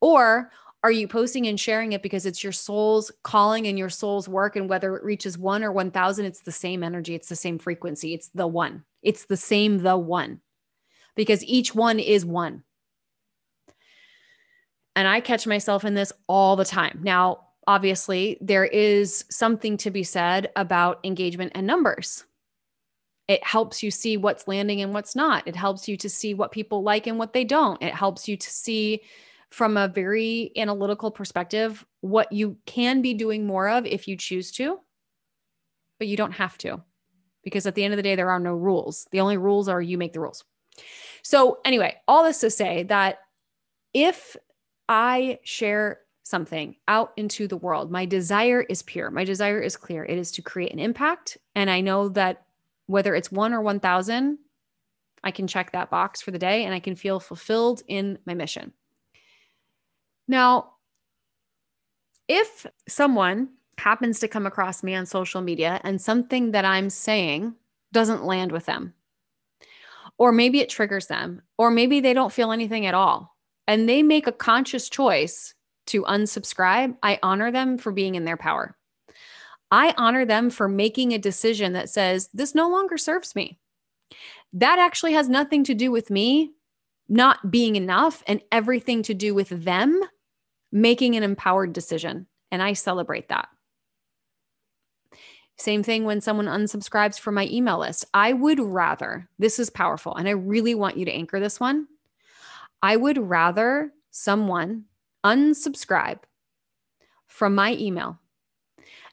Or 0.00 0.50
are 0.82 0.90
you 0.90 1.06
posting 1.06 1.46
and 1.46 1.58
sharing 1.58 1.92
it 1.92 2.02
because 2.02 2.26
it's 2.26 2.42
your 2.42 2.52
soul's 2.52 3.12
calling 3.22 3.66
and 3.68 3.78
your 3.78 3.88
soul's 3.88 4.28
work? 4.28 4.56
And 4.56 4.68
whether 4.68 4.96
it 4.96 5.04
reaches 5.04 5.38
one 5.38 5.62
or 5.62 5.70
1000, 5.70 6.24
it's 6.24 6.40
the 6.40 6.52
same 6.52 6.82
energy, 6.82 7.14
it's 7.14 7.28
the 7.28 7.36
same 7.36 7.58
frequency, 7.58 8.14
it's 8.14 8.28
the 8.34 8.46
one, 8.46 8.84
it's 9.02 9.26
the 9.26 9.36
same, 9.36 9.78
the 9.78 9.96
one, 9.96 10.40
because 11.14 11.44
each 11.44 11.74
one 11.74 12.00
is 12.00 12.24
one. 12.24 12.64
And 14.96 15.08
I 15.08 15.20
catch 15.20 15.46
myself 15.46 15.84
in 15.84 15.94
this 15.94 16.12
all 16.28 16.56
the 16.56 16.64
time. 16.64 17.00
Now, 17.02 17.46
obviously, 17.66 18.36
there 18.40 18.64
is 18.64 19.24
something 19.30 19.76
to 19.78 19.90
be 19.90 20.02
said 20.02 20.50
about 20.56 21.00
engagement 21.04 21.52
and 21.54 21.66
numbers. 21.66 22.24
It 23.28 23.42
helps 23.44 23.82
you 23.82 23.90
see 23.90 24.16
what's 24.16 24.48
landing 24.48 24.82
and 24.82 24.92
what's 24.92 25.14
not. 25.14 25.46
It 25.46 25.56
helps 25.56 25.88
you 25.88 25.96
to 25.98 26.10
see 26.10 26.34
what 26.34 26.50
people 26.50 26.82
like 26.82 27.06
and 27.06 27.18
what 27.18 27.32
they 27.32 27.44
don't. 27.44 27.80
It 27.80 27.94
helps 27.94 28.28
you 28.28 28.36
to 28.36 28.50
see 28.50 29.02
from 29.52 29.76
a 29.76 29.88
very 29.88 30.50
analytical 30.56 31.10
perspective 31.10 31.84
what 32.00 32.32
you 32.32 32.56
can 32.64 33.02
be 33.02 33.12
doing 33.12 33.46
more 33.46 33.68
of 33.68 33.84
if 33.84 34.08
you 34.08 34.16
choose 34.16 34.50
to, 34.52 34.78
but 35.98 36.08
you 36.08 36.16
don't 36.16 36.32
have 36.32 36.56
to. 36.58 36.82
Because 37.44 37.66
at 37.66 37.74
the 37.74 37.84
end 37.84 37.92
of 37.92 37.96
the 37.96 38.02
day, 38.02 38.14
there 38.14 38.30
are 38.30 38.40
no 38.40 38.54
rules. 38.54 39.06
The 39.10 39.20
only 39.20 39.36
rules 39.36 39.68
are 39.68 39.82
you 39.82 39.98
make 39.98 40.12
the 40.12 40.20
rules. 40.20 40.44
So, 41.22 41.58
anyway, 41.64 41.96
all 42.08 42.24
this 42.24 42.40
to 42.40 42.50
say 42.50 42.84
that 42.84 43.18
if 43.92 44.36
I 44.88 45.38
share 45.42 46.00
something 46.22 46.76
out 46.88 47.12
into 47.16 47.46
the 47.46 47.56
world, 47.56 47.90
my 47.90 48.06
desire 48.06 48.62
is 48.62 48.82
pure, 48.82 49.10
my 49.10 49.24
desire 49.24 49.60
is 49.60 49.76
clear. 49.76 50.04
It 50.04 50.18
is 50.18 50.32
to 50.32 50.42
create 50.42 50.72
an 50.72 50.78
impact. 50.78 51.36
And 51.54 51.68
I 51.68 51.80
know 51.80 52.08
that 52.10 52.44
whether 52.86 53.14
it's 53.14 53.30
one 53.30 53.52
or 53.52 53.60
1,000, 53.60 54.38
I 55.24 55.30
can 55.30 55.46
check 55.46 55.72
that 55.72 55.90
box 55.90 56.22
for 56.22 56.30
the 56.30 56.38
day 56.38 56.64
and 56.64 56.74
I 56.74 56.80
can 56.80 56.96
feel 56.96 57.20
fulfilled 57.20 57.82
in 57.86 58.18
my 58.24 58.34
mission. 58.34 58.72
Now, 60.28 60.74
if 62.28 62.66
someone 62.88 63.48
happens 63.78 64.20
to 64.20 64.28
come 64.28 64.46
across 64.46 64.82
me 64.82 64.94
on 64.94 65.06
social 65.06 65.40
media 65.40 65.80
and 65.84 66.00
something 66.00 66.52
that 66.52 66.64
I'm 66.64 66.88
saying 66.88 67.54
doesn't 67.92 68.24
land 68.24 68.52
with 68.52 68.66
them, 68.66 68.94
or 70.18 70.32
maybe 70.32 70.60
it 70.60 70.68
triggers 70.68 71.06
them, 71.06 71.42
or 71.58 71.70
maybe 71.70 72.00
they 72.00 72.14
don't 72.14 72.32
feel 72.32 72.52
anything 72.52 72.86
at 72.86 72.94
all, 72.94 73.36
and 73.66 73.88
they 73.88 74.02
make 74.02 74.26
a 74.26 74.32
conscious 74.32 74.88
choice 74.88 75.54
to 75.86 76.02
unsubscribe, 76.04 76.96
I 77.02 77.18
honor 77.22 77.50
them 77.50 77.76
for 77.76 77.92
being 77.92 78.14
in 78.14 78.24
their 78.24 78.36
power. 78.36 78.76
I 79.70 79.94
honor 79.96 80.24
them 80.24 80.50
for 80.50 80.68
making 80.68 81.12
a 81.12 81.18
decision 81.18 81.72
that 81.72 81.88
says, 81.88 82.28
this 82.34 82.54
no 82.54 82.68
longer 82.68 82.98
serves 82.98 83.34
me. 83.34 83.58
That 84.52 84.78
actually 84.78 85.14
has 85.14 85.28
nothing 85.28 85.64
to 85.64 85.74
do 85.74 85.90
with 85.90 86.10
me 86.10 86.52
not 87.12 87.50
being 87.50 87.76
enough 87.76 88.22
and 88.26 88.40
everything 88.50 89.02
to 89.02 89.12
do 89.12 89.34
with 89.34 89.50
them 89.50 90.00
making 90.72 91.14
an 91.14 91.22
empowered 91.22 91.74
decision. 91.74 92.26
And 92.50 92.62
I 92.62 92.72
celebrate 92.72 93.28
that. 93.28 93.50
Same 95.58 95.82
thing 95.82 96.04
when 96.04 96.22
someone 96.22 96.46
unsubscribes 96.46 97.20
from 97.20 97.34
my 97.34 97.46
email 97.48 97.78
list. 97.78 98.06
I 98.14 98.32
would 98.32 98.58
rather, 98.58 99.28
this 99.38 99.58
is 99.58 99.68
powerful, 99.68 100.16
and 100.16 100.26
I 100.26 100.32
really 100.32 100.74
want 100.74 100.96
you 100.96 101.04
to 101.04 101.12
anchor 101.12 101.38
this 101.38 101.60
one. 101.60 101.86
I 102.82 102.96
would 102.96 103.18
rather 103.18 103.92
someone 104.10 104.84
unsubscribe 105.22 106.20
from 107.26 107.54
my 107.54 107.74
email 107.74 108.18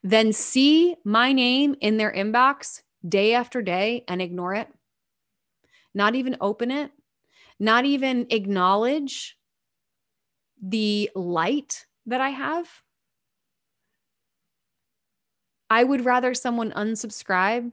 than 0.03 0.31
see 0.31 0.95
my 1.03 1.33
name 1.33 1.75
in 1.81 1.97
their 1.97 2.13
inbox 2.13 2.81
day 3.07 3.33
after 3.33 3.61
day 3.61 4.05
and 4.07 4.21
ignore 4.21 4.55
it, 4.55 4.69
not 5.93 6.15
even 6.15 6.37
open 6.39 6.71
it, 6.71 6.91
not 7.59 7.85
even 7.85 8.27
acknowledge 8.29 9.37
the 10.61 11.09
light 11.15 11.85
that 12.05 12.21
I 12.21 12.29
have. 12.29 12.67
I 15.69 15.83
would 15.83 16.05
rather 16.05 16.33
someone 16.33 16.71
unsubscribe 16.71 17.71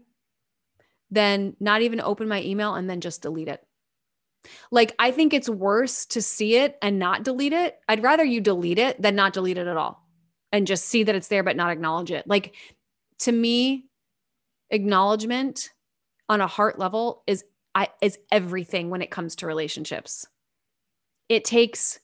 than 1.10 1.56
not 1.60 1.82
even 1.82 2.00
open 2.00 2.28
my 2.28 2.42
email 2.42 2.74
and 2.74 2.90
then 2.90 3.00
just 3.00 3.22
delete 3.22 3.48
it. 3.48 3.64
Like, 4.70 4.94
I 4.98 5.10
think 5.10 5.32
it's 5.32 5.48
worse 5.48 6.06
to 6.06 6.22
see 6.22 6.56
it 6.56 6.76
and 6.82 6.98
not 6.98 7.24
delete 7.24 7.52
it. 7.52 7.78
I'd 7.88 8.02
rather 8.02 8.24
you 8.24 8.40
delete 8.40 8.78
it 8.78 9.00
than 9.00 9.16
not 9.16 9.32
delete 9.32 9.58
it 9.58 9.66
at 9.66 9.76
all 9.76 10.02
and 10.52 10.66
just 10.66 10.84
see 10.84 11.02
that 11.04 11.14
it's 11.14 11.28
there 11.28 11.42
but 11.42 11.56
not 11.56 11.70
acknowledge 11.70 12.10
it. 12.10 12.26
Like, 12.26 12.54
to 13.20 13.32
me, 13.32 13.86
acknowledgement 14.70 15.70
on 16.28 16.40
a 16.40 16.46
heart 16.46 16.78
level 16.78 17.22
is 17.26 17.44
I, 17.76 17.88
is 18.00 18.18
everything 18.32 18.88
when 18.88 19.02
it 19.02 19.10
comes 19.10 19.36
to 19.36 19.46
relationships. 19.46 20.26
It 21.28 21.44
takes 21.44 22.00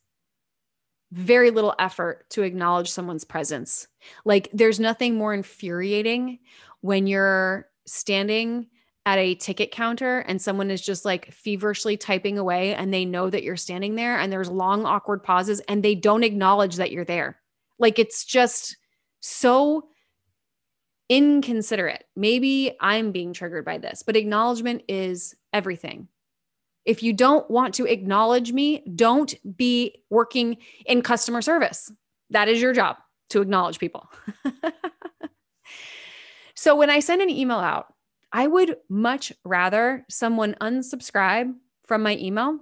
very 1.12 1.50
little 1.50 1.75
effort 1.79 2.29
to 2.31 2.43
acknowledge 2.43 2.91
someone's 2.91 3.25
presence. 3.25 3.88
Like 4.26 4.50
there's 4.52 4.79
nothing 4.79 5.17
more 5.17 5.33
infuriating 5.33 6.41
when 6.83 7.07
you're 7.07 7.69
standing 7.87 8.67
at 9.07 9.19
a 9.19 9.35
ticket 9.35 9.73
counter 9.73 10.21
and 10.21 10.41
someone 10.41 10.71
is 10.71 10.81
just 10.81 11.05
like 11.05 11.33
feverishly 11.33 11.97
typing 11.97 12.38
away 12.38 12.75
and 12.75 12.93
they 12.93 13.05
know 13.05 13.31
that 13.31 13.43
you're 13.43 13.57
standing 13.57 13.95
there 13.95 14.19
and 14.19 14.31
there's 14.31 14.49
long 14.49 14.85
awkward 14.85 15.23
pauses 15.23 15.61
and 15.69 15.83
they 15.83 15.95
don't 15.95 16.23
acknowledge 16.23 16.76
that 16.76 16.93
you're 16.93 17.05
there. 17.05 17.41
Like 17.79 17.99
it's 17.99 18.25
just 18.25 18.76
so 19.21 19.88
inconsiderate. 21.12 22.04
Maybe 22.16 22.75
I'm 22.81 23.12
being 23.12 23.35
triggered 23.35 23.66
by 23.66 23.76
this, 23.76 24.02
but 24.02 24.16
acknowledgement 24.16 24.83
is 24.88 25.35
everything. 25.52 26.09
If 26.87 27.02
you 27.02 27.12
don't 27.12 27.49
want 27.50 27.75
to 27.75 27.85
acknowledge 27.85 28.50
me, 28.50 28.83
don't 28.95 29.35
be 29.57 30.02
working 30.09 30.57
in 30.87 31.02
customer 31.02 31.42
service. 31.42 31.92
That 32.31 32.49
is 32.49 32.62
your 32.62 32.73
job 32.73 32.97
to 33.28 33.42
acknowledge 33.42 33.78
people. 33.78 34.09
so 36.54 36.76
when 36.76 36.88
I 36.88 37.00
send 37.00 37.21
an 37.21 37.28
email 37.28 37.59
out, 37.59 37.92
I 38.33 38.47
would 38.47 38.78
much 38.88 39.35
rather 39.45 40.07
someone 40.09 40.57
unsubscribe 40.62 41.52
from 41.87 42.02
my 42.02 42.16
email 42.16 42.59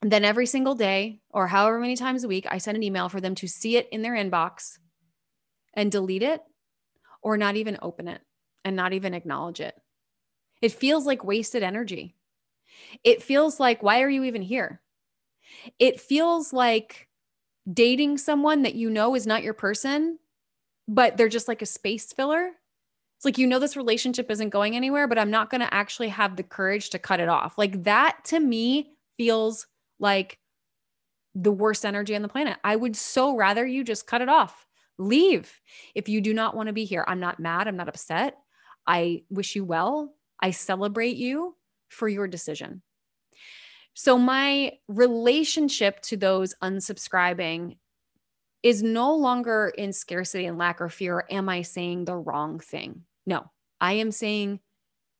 than 0.00 0.24
every 0.24 0.46
single 0.46 0.76
day 0.76 1.22
or 1.30 1.48
however 1.48 1.80
many 1.80 1.96
times 1.96 2.22
a 2.22 2.28
week 2.28 2.46
I 2.48 2.58
send 2.58 2.76
an 2.76 2.84
email 2.84 3.08
for 3.08 3.20
them 3.20 3.34
to 3.34 3.48
see 3.48 3.76
it 3.76 3.88
in 3.90 4.02
their 4.02 4.14
inbox 4.14 4.78
and 5.74 5.90
delete 5.90 6.22
it 6.22 6.40
or 7.22 7.36
not 7.36 7.56
even 7.56 7.78
open 7.82 8.08
it 8.08 8.20
and 8.64 8.76
not 8.76 8.92
even 8.92 9.14
acknowledge 9.14 9.60
it. 9.60 9.74
It 10.60 10.72
feels 10.72 11.06
like 11.06 11.24
wasted 11.24 11.62
energy. 11.62 12.14
It 13.04 13.22
feels 13.22 13.60
like, 13.60 13.82
why 13.82 14.02
are 14.02 14.10
you 14.10 14.24
even 14.24 14.42
here? 14.42 14.80
It 15.78 16.00
feels 16.00 16.52
like 16.52 17.08
dating 17.72 18.18
someone 18.18 18.62
that 18.62 18.74
you 18.74 18.90
know 18.90 19.14
is 19.14 19.26
not 19.26 19.42
your 19.42 19.54
person, 19.54 20.18
but 20.86 21.16
they're 21.16 21.28
just 21.28 21.48
like 21.48 21.62
a 21.62 21.66
space 21.66 22.12
filler. 22.12 22.50
It's 23.16 23.24
like, 23.24 23.38
you 23.38 23.48
know, 23.48 23.58
this 23.58 23.76
relationship 23.76 24.30
isn't 24.30 24.50
going 24.50 24.76
anywhere, 24.76 25.08
but 25.08 25.18
I'm 25.18 25.30
not 25.30 25.50
going 25.50 25.60
to 25.60 25.74
actually 25.74 26.08
have 26.08 26.36
the 26.36 26.44
courage 26.44 26.90
to 26.90 27.00
cut 27.00 27.18
it 27.18 27.28
off. 27.28 27.58
Like 27.58 27.82
that 27.82 28.18
to 28.26 28.38
me 28.38 28.92
feels 29.16 29.66
like 29.98 30.38
the 31.34 31.50
worst 31.50 31.84
energy 31.84 32.14
on 32.14 32.22
the 32.22 32.28
planet. 32.28 32.58
I 32.62 32.76
would 32.76 32.94
so 32.94 33.36
rather 33.36 33.66
you 33.66 33.82
just 33.82 34.06
cut 34.06 34.22
it 34.22 34.28
off, 34.28 34.67
leave. 34.98 35.60
If 35.94 36.08
you 36.08 36.20
do 36.20 36.34
not 36.34 36.56
want 36.56 36.66
to 36.66 36.72
be 36.72 36.84
here, 36.84 37.04
I'm 37.06 37.20
not 37.20 37.40
mad. 37.40 37.68
I'm 37.68 37.76
not 37.76 37.88
upset. 37.88 38.36
I 38.86 39.22
wish 39.30 39.56
you 39.56 39.64
well. 39.64 40.14
I 40.40 40.50
celebrate 40.50 41.16
you 41.16 41.56
for 41.88 42.08
your 42.08 42.26
decision. 42.26 42.82
So, 43.94 44.18
my 44.18 44.72
relationship 44.86 46.00
to 46.02 46.16
those 46.16 46.54
unsubscribing 46.62 47.78
is 48.62 48.82
no 48.82 49.14
longer 49.14 49.72
in 49.76 49.92
scarcity 49.92 50.46
and 50.46 50.58
lack 50.58 50.80
or 50.80 50.88
fear. 50.88 51.24
Am 51.30 51.48
I 51.48 51.62
saying 51.62 52.04
the 52.04 52.16
wrong 52.16 52.60
thing? 52.60 53.02
No, 53.26 53.50
I 53.80 53.94
am 53.94 54.12
saying 54.12 54.60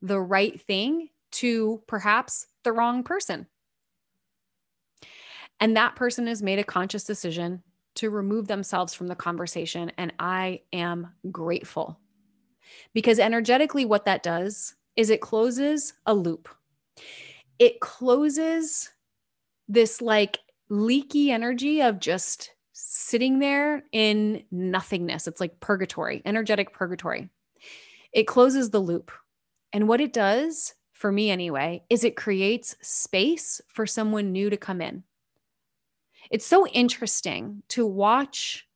the 0.02 0.20
right 0.20 0.60
thing 0.60 1.08
to 1.32 1.82
perhaps 1.86 2.46
the 2.64 2.72
wrong 2.72 3.02
person. 3.02 3.46
And 5.60 5.76
that 5.76 5.96
person 5.96 6.26
has 6.26 6.42
made 6.42 6.58
a 6.58 6.64
conscious 6.64 7.04
decision 7.04 7.62
to 7.98 8.10
remove 8.10 8.48
themselves 8.48 8.94
from 8.94 9.06
the 9.06 9.14
conversation. 9.14 9.92
And 9.98 10.12
I 10.18 10.62
am 10.72 11.12
grateful 11.30 12.00
because 12.94 13.18
energetically, 13.18 13.84
what 13.84 14.04
that 14.04 14.22
does 14.22 14.74
is 14.96 15.10
it 15.10 15.20
closes 15.20 15.94
a 16.06 16.14
loop. 16.14 16.48
It 17.58 17.80
closes 17.80 18.90
this 19.68 20.00
like 20.00 20.38
leaky 20.68 21.30
energy 21.30 21.82
of 21.82 22.00
just 22.00 22.52
sitting 22.72 23.38
there 23.38 23.84
in 23.92 24.44
nothingness. 24.50 25.26
It's 25.26 25.40
like 25.40 25.60
purgatory, 25.60 26.22
energetic 26.24 26.72
purgatory. 26.72 27.28
It 28.12 28.24
closes 28.24 28.70
the 28.70 28.80
loop. 28.80 29.10
And 29.72 29.88
what 29.88 30.00
it 30.00 30.12
does, 30.12 30.74
for 30.92 31.12
me 31.12 31.30
anyway, 31.30 31.82
is 31.90 32.04
it 32.04 32.16
creates 32.16 32.76
space 32.80 33.60
for 33.68 33.86
someone 33.86 34.32
new 34.32 34.50
to 34.50 34.56
come 34.56 34.80
in. 34.80 35.02
It's 36.30 36.46
so 36.46 36.66
interesting 36.68 37.62
to 37.68 37.86
watch 37.86 38.66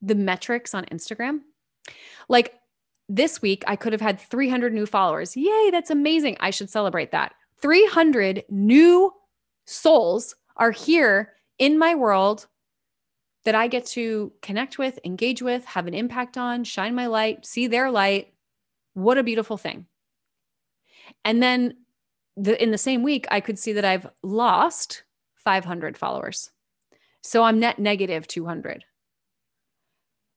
the 0.00 0.14
metrics 0.14 0.74
on 0.74 0.84
Instagram. 0.86 1.40
Like 2.28 2.54
this 3.08 3.40
week, 3.42 3.64
I 3.66 3.76
could 3.76 3.92
have 3.92 4.02
had 4.02 4.20
300 4.20 4.72
new 4.72 4.86
followers. 4.86 5.36
Yay, 5.36 5.70
that's 5.70 5.90
amazing. 5.90 6.36
I 6.40 6.50
should 6.50 6.70
celebrate 6.70 7.12
that. 7.12 7.34
300 7.60 8.44
new 8.50 9.12
souls 9.66 10.34
are 10.56 10.70
here 10.70 11.32
in 11.58 11.78
my 11.78 11.94
world 11.94 12.46
that 13.44 13.54
I 13.54 13.66
get 13.66 13.86
to 13.86 14.32
connect 14.42 14.78
with, 14.78 14.98
engage 15.04 15.42
with, 15.42 15.64
have 15.64 15.86
an 15.86 15.94
impact 15.94 16.36
on, 16.36 16.64
shine 16.64 16.94
my 16.94 17.06
light, 17.06 17.46
see 17.46 17.66
their 17.66 17.90
light. 17.90 18.34
What 18.94 19.18
a 19.18 19.22
beautiful 19.22 19.56
thing. 19.56 19.86
And 21.24 21.42
then 21.42 21.74
the, 22.36 22.60
in 22.62 22.70
the 22.70 22.78
same 22.78 23.02
week, 23.02 23.26
I 23.30 23.40
could 23.40 23.58
see 23.58 23.72
that 23.72 23.84
I've 23.84 24.06
lost 24.22 25.04
500 25.48 25.96
followers. 25.96 26.50
So 27.22 27.42
I'm 27.42 27.58
net 27.58 27.78
negative 27.78 28.28
200. 28.28 28.84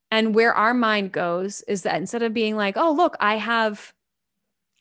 And 0.10 0.34
where 0.34 0.54
our 0.54 0.74
mind 0.74 1.12
goes 1.12 1.64
is 1.68 1.82
that 1.82 1.98
instead 1.98 2.24
of 2.24 2.34
being 2.34 2.56
like, 2.56 2.78
"Oh, 2.78 2.94
look, 2.94 3.18
I 3.20 3.36
have 3.36 3.94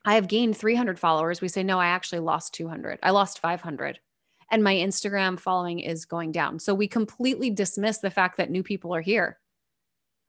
I 0.05 0.15
have 0.15 0.29
gained 0.29 0.57
300 0.57 1.01
followers," 1.01 1.41
we 1.41 1.49
say, 1.49 1.65
"No, 1.65 1.81
I 1.81 1.87
actually 1.87 2.21
lost 2.21 2.55
200. 2.55 3.01
I 3.03 3.11
lost 3.11 3.41
500." 3.41 3.99
and 4.53 4.65
my 4.65 4.75
Instagram 4.75 5.39
following 5.39 5.79
is 5.79 6.05
going 6.05 6.33
down. 6.33 6.59
So 6.59 6.75
we 6.75 6.89
completely 6.89 7.51
dismiss 7.51 7.99
the 7.99 8.11
fact 8.11 8.37
that 8.37 8.51
new 8.51 8.65
people 8.65 8.93
are 8.93 9.01
here. 9.01 9.39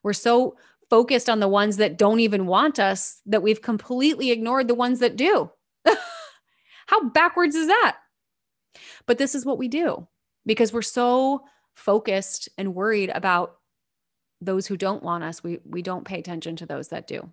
We're 0.03 0.13
so 0.13 0.57
focused 0.91 1.27
on 1.27 1.39
the 1.39 1.47
ones 1.47 1.77
that 1.77 1.97
don't 1.97 2.19
even 2.19 2.45
want 2.45 2.77
us 2.77 3.19
that 3.25 3.41
we've 3.41 3.63
completely 3.63 4.29
ignored 4.29 4.67
the 4.67 4.75
ones 4.75 4.99
that 4.99 5.15
do. 5.15 5.49
How 6.85 7.09
backwards 7.09 7.55
is 7.55 7.65
that? 7.65 7.97
But 9.05 9.17
this 9.17 9.35
is 9.35 9.45
what 9.45 9.57
we 9.57 9.67
do 9.67 10.07
because 10.45 10.73
we're 10.73 10.81
so 10.81 11.43
focused 11.73 12.49
and 12.57 12.75
worried 12.75 13.11
about 13.13 13.57
those 14.41 14.67
who 14.67 14.77
don't 14.77 15.03
want 15.03 15.23
us. 15.23 15.43
We 15.43 15.59
we 15.65 15.81
don't 15.81 16.05
pay 16.05 16.19
attention 16.19 16.55
to 16.57 16.65
those 16.65 16.89
that 16.89 17.07
do. 17.07 17.31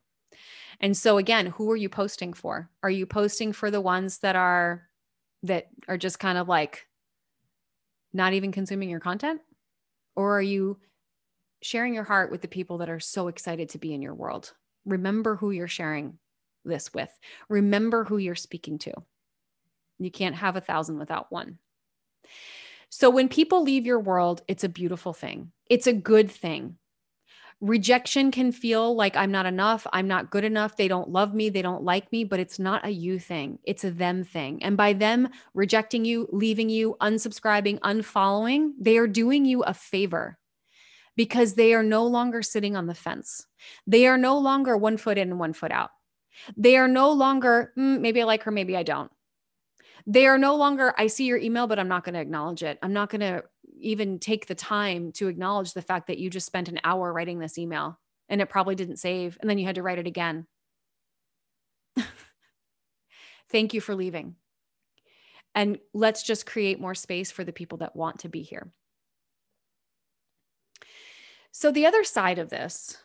And 0.80 0.96
so 0.96 1.18
again, 1.18 1.46
who 1.46 1.70
are 1.70 1.76
you 1.76 1.88
posting 1.88 2.32
for? 2.32 2.70
Are 2.82 2.90
you 2.90 3.06
posting 3.06 3.52
for 3.52 3.70
the 3.70 3.80
ones 3.80 4.18
that 4.18 4.36
are 4.36 4.88
that 5.42 5.68
are 5.88 5.98
just 5.98 6.18
kind 6.18 6.38
of 6.38 6.48
like 6.48 6.86
not 8.12 8.32
even 8.32 8.52
consuming 8.52 8.90
your 8.90 9.00
content? 9.00 9.40
Or 10.16 10.36
are 10.36 10.42
you 10.42 10.78
sharing 11.62 11.94
your 11.94 12.04
heart 12.04 12.30
with 12.30 12.42
the 12.42 12.48
people 12.48 12.78
that 12.78 12.90
are 12.90 13.00
so 13.00 13.28
excited 13.28 13.70
to 13.70 13.78
be 13.78 13.94
in 13.94 14.02
your 14.02 14.14
world? 14.14 14.52
Remember 14.84 15.36
who 15.36 15.50
you're 15.50 15.68
sharing 15.68 16.18
this 16.64 16.92
with, 16.92 17.10
remember 17.48 18.04
who 18.04 18.18
you're 18.18 18.34
speaking 18.34 18.78
to. 18.78 18.92
You 19.98 20.10
can't 20.10 20.36
have 20.36 20.56
a 20.56 20.60
thousand 20.60 20.98
without 20.98 21.30
one. 21.30 21.58
So 22.90 23.10
when 23.10 23.28
people 23.28 23.62
leave 23.62 23.86
your 23.86 24.00
world, 24.00 24.42
it's 24.48 24.64
a 24.64 24.68
beautiful 24.68 25.12
thing. 25.12 25.52
It's 25.68 25.86
a 25.86 25.92
good 25.92 26.30
thing. 26.30 26.76
Rejection 27.60 28.30
can 28.30 28.52
feel 28.52 28.94
like 28.94 29.16
I'm 29.16 29.32
not 29.32 29.44
enough, 29.44 29.84
I'm 29.92 30.06
not 30.06 30.30
good 30.30 30.44
enough, 30.44 30.76
they 30.76 30.86
don't 30.86 31.10
love 31.10 31.34
me, 31.34 31.48
they 31.48 31.60
don't 31.60 31.82
like 31.82 32.10
me, 32.12 32.22
but 32.22 32.38
it's 32.38 32.60
not 32.60 32.86
a 32.86 32.90
you 32.90 33.18
thing, 33.18 33.58
it's 33.64 33.82
a 33.82 33.90
them 33.90 34.22
thing. 34.22 34.62
And 34.62 34.76
by 34.76 34.92
them 34.92 35.28
rejecting 35.54 36.04
you, 36.04 36.28
leaving 36.30 36.70
you, 36.70 36.96
unsubscribing, 37.00 37.80
unfollowing, 37.80 38.74
they 38.78 38.96
are 38.96 39.08
doing 39.08 39.44
you 39.44 39.64
a 39.64 39.74
favor 39.74 40.38
because 41.16 41.54
they 41.54 41.74
are 41.74 41.82
no 41.82 42.06
longer 42.06 42.42
sitting 42.42 42.76
on 42.76 42.86
the 42.86 42.94
fence. 42.94 43.44
They 43.88 44.06
are 44.06 44.18
no 44.18 44.38
longer 44.38 44.76
one 44.76 44.96
foot 44.96 45.18
in 45.18 45.30
and 45.30 45.40
one 45.40 45.52
foot 45.52 45.72
out. 45.72 45.90
They 46.56 46.76
are 46.76 46.86
no 46.86 47.10
longer, 47.10 47.72
mm, 47.76 47.98
maybe 48.00 48.22
I 48.22 48.24
like 48.24 48.44
her, 48.44 48.52
maybe 48.52 48.76
I 48.76 48.84
don't. 48.84 49.10
They 50.06 50.26
are 50.26 50.38
no 50.38 50.56
longer, 50.56 50.94
I 50.96 51.06
see 51.06 51.24
your 51.24 51.38
email, 51.38 51.66
but 51.66 51.78
I'm 51.78 51.88
not 51.88 52.04
going 52.04 52.14
to 52.14 52.20
acknowledge 52.20 52.62
it. 52.62 52.78
I'm 52.82 52.92
not 52.92 53.10
going 53.10 53.20
to 53.20 53.44
even 53.80 54.18
take 54.18 54.46
the 54.46 54.54
time 54.54 55.12
to 55.12 55.28
acknowledge 55.28 55.72
the 55.72 55.82
fact 55.82 56.06
that 56.08 56.18
you 56.18 56.30
just 56.30 56.46
spent 56.46 56.68
an 56.68 56.80
hour 56.84 57.12
writing 57.12 57.38
this 57.38 57.58
email 57.58 57.98
and 58.28 58.40
it 58.40 58.48
probably 58.48 58.74
didn't 58.74 58.98
save. 58.98 59.38
And 59.40 59.48
then 59.48 59.58
you 59.58 59.66
had 59.66 59.76
to 59.76 59.82
write 59.82 59.98
it 59.98 60.06
again. 60.06 60.46
Thank 63.50 63.74
you 63.74 63.80
for 63.80 63.94
leaving. 63.94 64.36
And 65.54 65.78
let's 65.94 66.22
just 66.22 66.46
create 66.46 66.80
more 66.80 66.94
space 66.94 67.30
for 67.30 67.44
the 67.44 67.52
people 67.52 67.78
that 67.78 67.96
want 67.96 68.20
to 68.20 68.28
be 68.28 68.42
here. 68.42 68.70
So, 71.50 71.72
the 71.72 71.86
other 71.86 72.04
side 72.04 72.38
of 72.38 72.50
this 72.50 72.96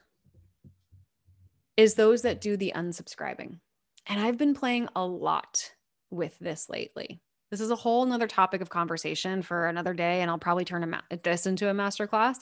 is 1.77 1.95
those 1.95 2.21
that 2.21 2.41
do 2.41 2.55
the 2.55 2.73
unsubscribing. 2.75 3.59
And 4.05 4.19
I've 4.19 4.37
been 4.37 4.53
playing 4.53 4.89
a 4.95 5.03
lot 5.03 5.71
with 6.13 6.37
this 6.39 6.69
lately. 6.69 7.19
This 7.51 7.61
is 7.61 7.71
a 7.71 7.75
whole 7.75 8.05
nother 8.05 8.27
topic 8.27 8.61
of 8.61 8.69
conversation 8.69 9.41
for 9.41 9.67
another 9.67 9.93
day, 9.93 10.21
and 10.21 10.31
I'll 10.31 10.39
probably 10.39 10.65
turn 10.65 10.89
ma- 10.89 11.01
this 11.23 11.45
into 11.45 11.69
a 11.69 11.73
masterclass 11.73 12.37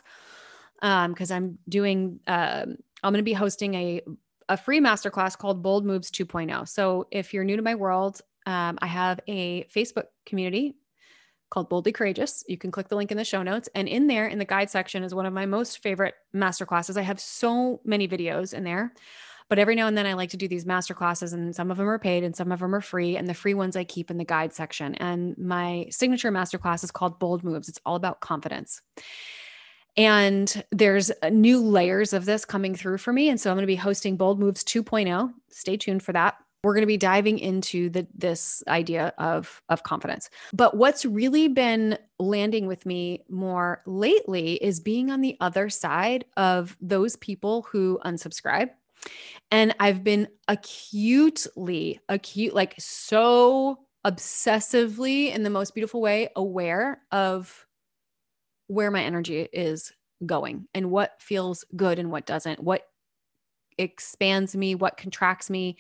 because 0.80 1.32
um, 1.32 1.36
I'm 1.38 1.60
doing. 1.68 2.20
Uh, 2.28 2.66
I'm 3.04 3.14
going 3.14 3.20
to 3.20 3.24
be 3.24 3.34
hosting 3.34 3.74
a 3.74 4.02
a 4.50 4.58
free 4.58 4.82
masterclass 4.82 5.38
called 5.38 5.64
Bold 5.64 5.86
Moves 5.86 6.12
2.0. 6.12 6.68
So 6.68 7.08
if 7.10 7.34
you're 7.34 7.46
new 7.46 7.56
to 7.56 7.62
my 7.62 7.76
world, 7.76 8.22
um, 8.46 8.78
I 8.82 8.88
have 8.88 9.20
a 9.28 9.64
Facebook 9.66 10.06
community 10.26 10.76
called 11.50 11.70
Boldly 11.70 11.94
Courageous. 11.94 12.44
You 12.48 12.58
can 12.58 12.70
click 12.70 12.90
the 12.90 12.96
link 12.96 13.12
in 13.12 13.18
the 13.18 13.24
show 13.24 13.44
notes. 13.44 13.70
And 13.76 13.88
in 13.88 14.08
there, 14.08 14.28
in 14.28 14.40
the 14.40 14.46
guide 14.46 14.70
section, 14.70 15.04
is 15.04 15.16
one 15.16 15.26
of 15.26 15.34
my 15.34 15.46
most 15.46 15.82
favorite 15.82 16.16
masterclasses. 16.36 16.98
I 16.98 17.02
have 17.02 17.20
so 17.20 17.80
many 17.86 18.08
videos 18.08 18.54
in 18.54 18.64
there. 18.64 18.94
But 19.52 19.60
every 19.60 19.76
now 19.76 19.88
and 19.88 19.98
then 19.98 20.08
I 20.08 20.14
like 20.14 20.30
to 20.30 20.38
do 20.38 20.48
these 20.48 20.66
master 20.66 20.94
classes, 20.94 21.34
and 21.34 21.54
some 21.54 21.72
of 21.72 21.78
them 21.78 21.90
are 21.90 22.00
paid 22.00 22.24
and 22.24 22.34
some 22.34 22.54
of 22.54 22.62
them 22.62 22.74
are 22.74 22.80
free. 22.80 23.18
And 23.18 23.28
the 23.28 23.34
free 23.34 23.54
ones 23.54 23.76
I 23.76 23.84
keep 23.84 24.10
in 24.10 24.16
the 24.16 24.24
guide 24.24 24.54
section. 24.54 24.96
And 24.96 25.38
my 25.38 25.88
signature 25.90 26.32
master 26.32 26.58
class 26.58 26.86
is 26.86 26.92
called 26.92 27.20
Bold 27.20 27.44
Moves. 27.44 27.68
It's 27.68 27.82
all 27.86 27.98
about 27.98 28.22
confidence. 28.22 28.82
And 29.98 30.64
there's 30.72 31.12
uh, 31.22 31.28
new 31.28 31.60
layers 31.60 32.14
of 32.14 32.24
this 32.24 32.46
coming 32.46 32.76
through 32.76 33.00
for 33.00 33.12
me. 33.12 33.28
And 33.28 33.42
so 33.42 33.52
I'm 33.52 33.58
going 33.58 33.64
to 33.64 33.68
be 33.68 33.76
hosting 33.76 34.16
Bold 34.16 34.40
Moves 34.40 34.64
2.0. 34.64 35.34
Stay 35.50 35.76
tuned 35.76 36.02
for 36.02 36.14
that. 36.14 36.36
We're 36.64 36.74
going 36.74 36.84
to 36.84 36.88
be 36.88 36.96
diving 36.96 37.38
into 37.38 37.90
the 37.90 38.08
this 38.16 38.64
idea 38.70 39.14
of 39.18 39.62
of 39.68 39.84
confidence. 39.84 40.30
But 40.54 40.78
what's 40.78 41.04
really 41.04 41.50
been 41.50 41.98
landing 42.20 42.68
with 42.68 42.86
me 42.86 43.26
more 43.28 43.82
lately 43.86 44.54
is 44.64 44.80
being 44.80 45.12
on 45.12 45.20
the 45.20 45.36
other 45.42 45.70
side 45.70 46.24
of 46.38 46.78
those 46.80 47.18
people 47.18 47.64
who 47.64 48.00
unsubscribe 48.06 48.70
and 49.52 49.76
I've 49.80 50.04
been 50.04 50.30
acutely, 50.48 52.00
acute, 52.08 52.54
like 52.54 52.76
so 52.80 53.80
obsessively 54.06 55.34
in 55.34 55.44
the 55.44 55.50
most 55.50 55.76
beautiful 55.76 56.02
way 56.02 56.30
aware 56.36 57.02
of 57.12 57.68
where 58.68 58.90
my 58.90 59.04
energy 59.04 59.48
is 59.52 59.92
going 60.26 60.68
and 60.74 60.90
what 60.90 61.22
feels 61.22 61.66
good 61.76 62.00
and 62.00 62.10
what 62.10 62.26
doesn't, 62.26 62.64
what 62.64 62.84
expands 63.78 64.56
me, 64.56 64.76
what 64.76 64.98
contracts 64.98 65.50
me, 65.50 65.78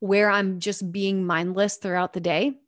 where 0.00 0.28
I'm 0.28 0.60
just 0.60 0.92
being 0.92 1.24
mindless 1.24 1.76
throughout 1.76 2.12
the 2.12 2.20
day. 2.20 2.58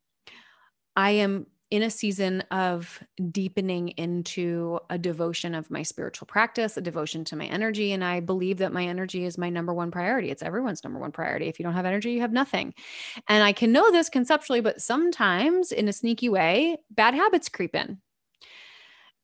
I 0.97 1.11
am 1.11 1.47
in 1.71 1.83
a 1.83 1.91
season 1.91 2.43
of 2.51 3.03
deepening 3.31 3.89
into 3.91 4.81
a 4.89 4.97
devotion 4.97 5.55
of 5.55 5.71
my 5.71 5.83
spiritual 5.83 6.27
practice, 6.27 6.77
a 6.77 6.81
devotion 6.81 7.25
to 7.25 7.37
my 7.37 7.45
energy. 7.45 7.93
And 7.93 8.03
I 8.03 8.21
believe 8.21 8.59
that 8.59 8.73
my 8.73 8.87
energy 8.87 9.25
is 9.25 9.37
my 9.37 9.51
number 9.51 9.75
one 9.75 9.91
priority. 9.91 10.31
It's 10.31 10.43
everyone's 10.43 10.83
number 10.83 10.99
one 10.99 11.13
priority. 11.13 11.47
If 11.47 11.59
you 11.59 11.65
don't 11.65 11.75
have 11.75 11.85
energy, 11.85 12.13
you 12.13 12.21
have 12.23 12.33
nothing. 12.33 12.73
And 13.29 13.45
I 13.45 13.53
can 13.53 13.71
know 13.71 13.91
this 13.91 14.09
conceptually, 14.09 14.63
but 14.63 14.81
sometimes 14.81 15.71
in 15.71 15.89
a 15.89 15.93
sneaky 15.93 16.31
way, 16.31 16.79
bad 16.91 17.15
habits 17.15 17.51
creep 17.51 17.75
in. 17.75 17.99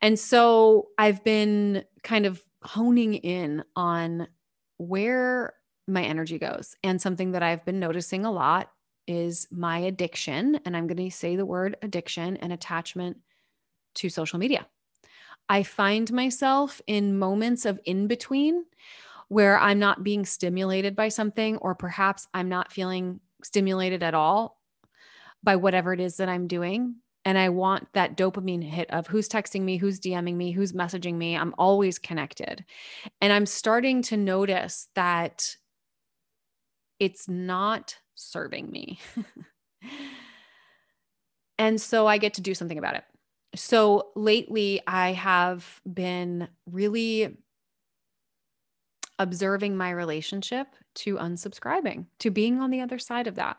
And 0.02 0.18
so 0.18 0.88
I've 0.98 1.24
been 1.24 1.85
kind 2.02 2.26
of 2.26 2.42
honing 2.62 3.14
in 3.14 3.64
on 3.74 4.28
where 4.76 5.54
my 5.87 6.02
energy 6.02 6.38
goes. 6.38 6.76
And 6.83 7.00
something 7.00 7.33
that 7.33 7.42
I've 7.42 7.64
been 7.64 7.80
noticing 7.80 8.26
a 8.26 8.30
lot 8.30 8.70
is 9.07 9.47
my 9.51 9.79
addiction. 9.79 10.61
And 10.64 10.77
I'm 10.77 10.87
going 10.87 11.09
to 11.09 11.11
say 11.14 11.37
the 11.37 11.47
word 11.47 11.77
addiction 11.83 12.37
and 12.38 12.53
attachment 12.53 13.19
to 13.97 14.09
social 14.09 14.38
media. 14.38 14.67
I 15.49 15.62
find 15.62 16.11
myself 16.12 16.81
in 16.87 17.19
moments 17.19 17.67
of 17.67 17.79
in 17.85 18.07
between 18.07 18.64
where 19.29 19.59
I'm 19.59 19.79
not 19.79 20.05
being 20.05 20.25
stimulated 20.25 20.95
by 20.97 21.09
something, 21.09 21.57
or 21.59 21.75
perhaps 21.75 22.29
I'm 22.33 22.49
not 22.49 22.73
feeling 22.73 23.21
stimulated 23.43 24.03
at 24.03 24.14
all 24.14 24.59
by 25.43 25.57
whatever 25.57 25.93
it 25.93 26.01
is 26.01 26.17
that 26.17 26.29
I'm 26.29 26.47
doing. 26.47 26.97
And 27.27 27.38
I 27.38 27.49
want 27.49 27.88
that 27.95 28.17
dopamine 28.17 28.62
hit 28.62 28.90
of 28.90 29.07
who's 29.07 29.29
texting 29.29 29.62
me, 29.62 29.79
who's 29.79 29.99
DMing 29.99 30.35
me, 30.35 30.51
who's 30.53 30.73
messaging 30.73 31.14
me. 31.14 31.37
I'm 31.37 31.55
always 31.57 31.99
connected. 31.99 32.64
And 33.21 33.33
I'm 33.33 33.47
starting 33.47 34.03
to 34.03 34.17
notice 34.17 34.88
that 34.95 35.57
it's 36.99 37.29
not 37.29 37.99
serving 38.14 38.70
me. 38.70 38.98
and 41.59 41.81
so 41.81 42.07
I 42.07 42.18
get 42.18 42.35
to 42.35 42.40
do 42.40 42.55
something 42.55 42.79
about 42.79 42.96
it. 42.96 43.05
So 43.55 44.11
lately, 44.16 44.81
I 44.87 45.12
have 45.12 45.81
been 45.90 46.48
really 46.70 47.37
observing 49.18 49.77
my 49.77 49.90
relationship 49.90 50.68
to 50.94 51.16
unsubscribing, 51.16 52.07
to 52.18 52.31
being 52.31 52.61
on 52.61 52.70
the 52.70 52.81
other 52.81 52.98
side 52.98 53.27
of 53.27 53.37
that. 53.37 53.59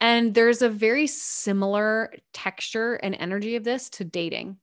And 0.00 0.34
there's 0.34 0.62
a 0.62 0.70
very 0.70 1.06
similar 1.06 2.12
texture 2.32 2.94
and 2.94 3.14
energy 3.18 3.56
of 3.56 3.64
this 3.64 3.90
to 3.90 4.04
dating. 4.04 4.56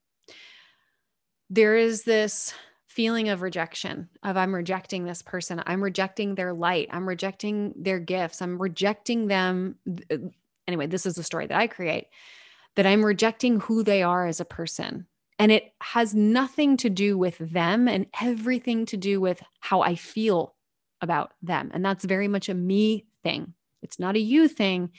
There 1.49 1.75
is 1.75 2.03
this 2.03 2.53
feeling 2.97 3.29
of 3.29 3.43
rejection 3.43 4.09
of 4.23 4.35
i'm 4.37 4.55
rejecting 4.55 5.05
this 5.05 5.21
person 5.21 5.61
i'm 5.67 5.83
rejecting 5.83 6.33
their 6.33 6.51
light 6.51 6.87
i'm 6.91 7.07
rejecting 7.07 7.71
their 7.77 7.99
gifts 7.99 8.41
i'm 8.41 8.59
rejecting 8.59 9.27
them 9.27 9.75
uh, 10.11 10.17
anyway 10.67 10.87
this 10.87 11.05
is 11.05 11.13
the 11.13 11.21
story 11.21 11.45
that 11.45 11.59
i 11.59 11.67
create 11.67 12.07
that 12.77 12.85
i'm 12.87 13.05
rejecting 13.05 13.59
who 13.59 13.83
they 13.83 14.01
are 14.03 14.25
as 14.25 14.39
a 14.39 14.45
person. 14.45 15.05
And 15.39 15.51
it 15.51 15.73
has 15.81 16.15
nothing 16.15 16.77
to 16.77 16.89
do 16.89 17.15
with 17.15 17.37
them 17.37 17.87
and 17.87 18.07
everything 18.19 18.87
to 18.87 18.97
do 18.97 19.21
with 19.21 19.43
how 19.59 19.81
i 19.81 19.95
feel 19.95 20.55
about 21.01 21.33
them. 21.43 21.69
And 21.73 21.85
that's 21.85 22.05
very 22.05 22.27
much 22.27 22.49
a 22.49 22.55
me 22.55 23.05
thing. 23.21 23.53
It's 23.83 23.99
not 23.99 24.15
a 24.15 24.19
you 24.19 24.47
thing 24.47 24.91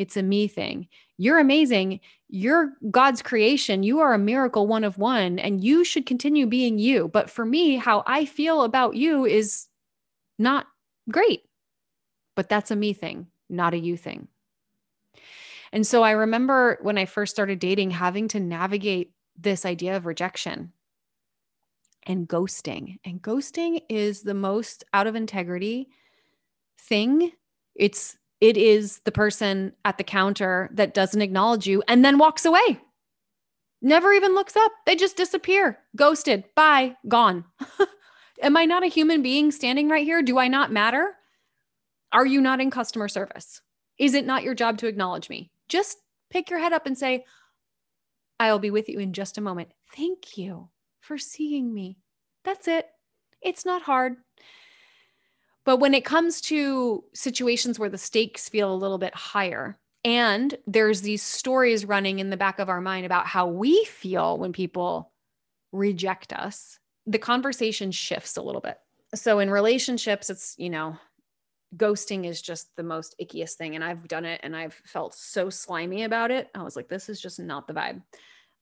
it's 0.00 0.16
a 0.16 0.22
me 0.22 0.48
thing. 0.48 0.88
You're 1.18 1.38
amazing. 1.38 2.00
You're 2.30 2.72
God's 2.90 3.20
creation. 3.20 3.82
You 3.82 4.00
are 4.00 4.14
a 4.14 4.18
miracle 4.18 4.66
one 4.66 4.82
of 4.82 4.96
one, 4.96 5.38
and 5.38 5.62
you 5.62 5.84
should 5.84 6.06
continue 6.06 6.46
being 6.46 6.78
you. 6.78 7.08
But 7.08 7.28
for 7.28 7.44
me, 7.44 7.76
how 7.76 8.02
I 8.06 8.24
feel 8.24 8.62
about 8.62 8.96
you 8.96 9.26
is 9.26 9.66
not 10.38 10.66
great. 11.10 11.42
But 12.34 12.48
that's 12.48 12.70
a 12.70 12.76
me 12.76 12.94
thing, 12.94 13.26
not 13.50 13.74
a 13.74 13.78
you 13.78 13.98
thing. 13.98 14.28
And 15.70 15.86
so 15.86 16.02
I 16.02 16.12
remember 16.12 16.78
when 16.80 16.96
I 16.96 17.04
first 17.04 17.34
started 17.34 17.58
dating, 17.58 17.90
having 17.90 18.26
to 18.28 18.40
navigate 18.40 19.12
this 19.38 19.66
idea 19.66 19.96
of 19.96 20.06
rejection 20.06 20.72
and 22.04 22.26
ghosting. 22.26 22.96
And 23.04 23.20
ghosting 23.20 23.82
is 23.90 24.22
the 24.22 24.32
most 24.32 24.82
out 24.94 25.06
of 25.06 25.14
integrity 25.14 25.90
thing. 26.78 27.32
It's 27.74 28.16
it 28.40 28.56
is 28.56 29.00
the 29.00 29.12
person 29.12 29.74
at 29.84 29.98
the 29.98 30.04
counter 30.04 30.70
that 30.72 30.94
doesn't 30.94 31.22
acknowledge 31.22 31.66
you 31.66 31.82
and 31.88 32.04
then 32.04 32.18
walks 32.18 32.44
away. 32.44 32.80
Never 33.82 34.12
even 34.12 34.34
looks 34.34 34.56
up. 34.56 34.72
They 34.86 34.96
just 34.96 35.16
disappear. 35.16 35.78
Ghosted. 35.96 36.44
Bye. 36.54 36.96
Gone. 37.08 37.44
Am 38.42 38.56
I 38.56 38.64
not 38.64 38.82
a 38.82 38.88
human 38.88 39.22
being 39.22 39.50
standing 39.50 39.88
right 39.88 40.04
here? 40.04 40.22
Do 40.22 40.38
I 40.38 40.48
not 40.48 40.72
matter? 40.72 41.14
Are 42.12 42.26
you 42.26 42.40
not 42.40 42.60
in 42.60 42.70
customer 42.70 43.08
service? 43.08 43.60
Is 43.98 44.14
it 44.14 44.26
not 44.26 44.42
your 44.42 44.54
job 44.54 44.78
to 44.78 44.86
acknowledge 44.86 45.28
me? 45.28 45.50
Just 45.68 45.98
pick 46.30 46.50
your 46.50 46.58
head 46.58 46.72
up 46.72 46.86
and 46.86 46.96
say, 46.96 47.24
I'll 48.38 48.58
be 48.58 48.70
with 48.70 48.88
you 48.88 48.98
in 48.98 49.12
just 49.12 49.38
a 49.38 49.42
moment. 49.42 49.70
Thank 49.94 50.38
you 50.38 50.70
for 51.00 51.18
seeing 51.18 51.72
me. 51.72 51.98
That's 52.44 52.68
it. 52.68 52.86
It's 53.42 53.66
not 53.66 53.82
hard. 53.82 54.16
But 55.64 55.76
when 55.76 55.94
it 55.94 56.04
comes 56.04 56.40
to 56.42 57.04
situations 57.14 57.78
where 57.78 57.90
the 57.90 57.98
stakes 57.98 58.48
feel 58.48 58.72
a 58.72 58.76
little 58.76 58.98
bit 58.98 59.14
higher, 59.14 59.78
and 60.04 60.54
there's 60.66 61.02
these 61.02 61.22
stories 61.22 61.84
running 61.84 62.18
in 62.18 62.30
the 62.30 62.36
back 62.36 62.58
of 62.58 62.68
our 62.68 62.80
mind 62.80 63.04
about 63.04 63.26
how 63.26 63.46
we 63.46 63.84
feel 63.84 64.38
when 64.38 64.52
people 64.52 65.12
reject 65.72 66.32
us, 66.32 66.78
the 67.06 67.18
conversation 67.18 67.90
shifts 67.90 68.36
a 68.36 68.42
little 68.42 68.62
bit. 68.62 68.78
So 69.14 69.40
in 69.40 69.50
relationships, 69.50 70.30
it's, 70.30 70.54
you 70.56 70.70
know, 70.70 70.96
ghosting 71.76 72.26
is 72.26 72.40
just 72.40 72.74
the 72.76 72.82
most 72.82 73.14
ickiest 73.20 73.54
thing. 73.54 73.74
And 73.74 73.84
I've 73.84 74.08
done 74.08 74.24
it 74.24 74.40
and 74.42 74.56
I've 74.56 74.74
felt 74.86 75.14
so 75.14 75.50
slimy 75.50 76.04
about 76.04 76.30
it. 76.30 76.48
I 76.54 76.62
was 76.62 76.76
like, 76.76 76.88
this 76.88 77.08
is 77.08 77.20
just 77.20 77.38
not 77.38 77.68
the 77.68 77.74
vibe. 77.74 78.02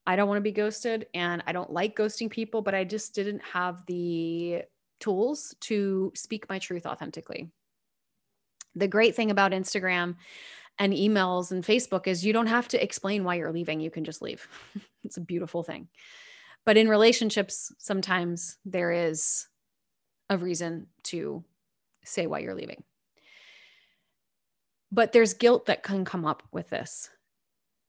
I 0.07 0.17
don't 0.17 0.29
want 0.29 0.39
to 0.39 0.43
be 0.43 0.53
ghosted 0.53 1.07
and 1.15 1.43
I 1.47 1.53
don't 1.53 1.73
like 1.73 1.97
ghosting 1.97 2.31
people, 2.31 2.63
but 2.63 2.75
I 2.75 2.85
just 2.85 3.15
didn't 3.15 3.43
have 3.53 3.85
the 3.87 4.63
tools 5.01 5.55
to 5.61 6.13
speak 6.15 6.49
my 6.49 6.59
truth 6.59 6.87
authentically. 6.87 7.51
The 8.75 8.89
great 8.89 9.15
thing 9.15 9.31
about 9.31 9.53
Instagram 9.53 10.17
and 10.79 10.93
emails 10.93 11.51
and 11.51 11.65
Facebook 11.65 12.07
is 12.07 12.25
you 12.25 12.33
don't 12.33 12.47
have 12.47 12.69
to 12.69 12.83
explain 12.83 13.25
why 13.25 13.35
you're 13.35 13.53
leaving. 13.53 13.81
You 13.81 13.91
can 13.91 14.05
just 14.05 14.23
leave. 14.23 14.47
it's 15.05 15.17
a 15.17 15.23
beautiful 15.23 15.63
thing. 15.63 15.89
But 16.65 16.77
in 16.77 16.89
relationships, 16.89 17.73
sometimes 17.79 18.59
there 18.65 18.93
is 18.93 19.47
a 20.31 20.37
reason 20.37 20.87
to 21.05 21.43
say 22.05 22.27
why 22.27 22.41
you're 22.41 22.55
leaving. 22.55 22.85
But 24.93 25.13
there's 25.13 25.35
guilt 25.35 25.67
that 25.67 25.83
can 25.83 26.05
come 26.05 26.25
up 26.25 26.43
with 26.53 26.71
this. 26.71 27.11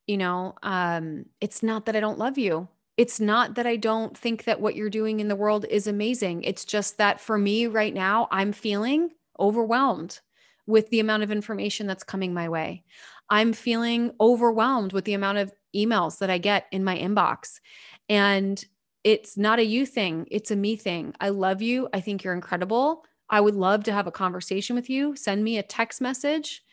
You 0.07 0.17
know, 0.17 0.55
um, 0.63 1.25
it's 1.39 1.61
not 1.61 1.85
that 1.85 1.95
I 1.95 1.99
don't 1.99 2.17
love 2.17 2.37
you. 2.37 2.67
It's 2.99 3.21
not 3.21 3.55
that 3.55 3.65
I 3.65 3.77
don't 3.77 4.17
think 4.17 4.43
that 4.43 4.59
what 4.59 4.75
you're 4.75 4.89
doing 4.89 5.21
in 5.21 5.29
the 5.29 5.35
world 5.37 5.63
is 5.69 5.87
amazing. 5.87 6.43
It's 6.43 6.65
just 6.65 6.97
that 6.97 7.21
for 7.21 7.37
me 7.37 7.65
right 7.65 7.93
now, 7.93 8.27
I'm 8.29 8.51
feeling 8.51 9.11
overwhelmed 9.39 10.19
with 10.67 10.89
the 10.89 10.99
amount 10.99 11.23
of 11.23 11.31
information 11.31 11.87
that's 11.87 12.03
coming 12.03 12.33
my 12.33 12.49
way. 12.49 12.83
I'm 13.29 13.53
feeling 13.53 14.11
overwhelmed 14.19 14.91
with 14.91 15.05
the 15.05 15.13
amount 15.13 15.37
of 15.37 15.53
emails 15.73 16.17
that 16.17 16.29
I 16.29 16.39
get 16.39 16.65
in 16.73 16.83
my 16.83 16.97
inbox. 16.97 17.61
And 18.09 18.61
it's 19.05 19.37
not 19.37 19.59
a 19.59 19.65
you 19.65 19.85
thing, 19.85 20.27
it's 20.29 20.51
a 20.51 20.57
me 20.57 20.75
thing. 20.75 21.13
I 21.21 21.29
love 21.29 21.61
you. 21.61 21.87
I 21.93 22.01
think 22.01 22.25
you're 22.25 22.33
incredible. 22.33 23.05
I 23.29 23.39
would 23.39 23.55
love 23.55 23.85
to 23.85 23.93
have 23.93 24.07
a 24.07 24.11
conversation 24.11 24.75
with 24.75 24.89
you. 24.89 25.15
Send 25.15 25.41
me 25.41 25.57
a 25.57 25.63
text 25.63 26.01
message. 26.01 26.63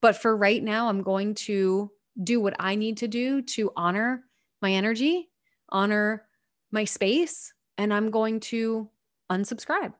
But 0.00 0.16
for 0.16 0.34
right 0.34 0.62
now, 0.62 0.88
I'm 0.88 1.02
going 1.02 1.34
to 1.34 1.90
do 2.22 2.40
what 2.40 2.56
I 2.58 2.74
need 2.74 2.96
to 2.98 3.06
do 3.06 3.42
to 3.42 3.70
honor 3.76 4.24
my 4.62 4.72
energy 4.72 5.28
honor 5.68 6.24
my 6.70 6.84
space 6.84 7.52
and 7.78 7.92
I'm 7.92 8.10
going 8.10 8.40
to 8.40 8.88
unsubscribe. 9.30 9.92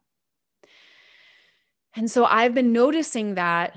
And 1.97 2.11
so 2.11 2.25
I've 2.25 2.55
been 2.55 2.73
noticing 2.73 3.35
that 3.35 3.77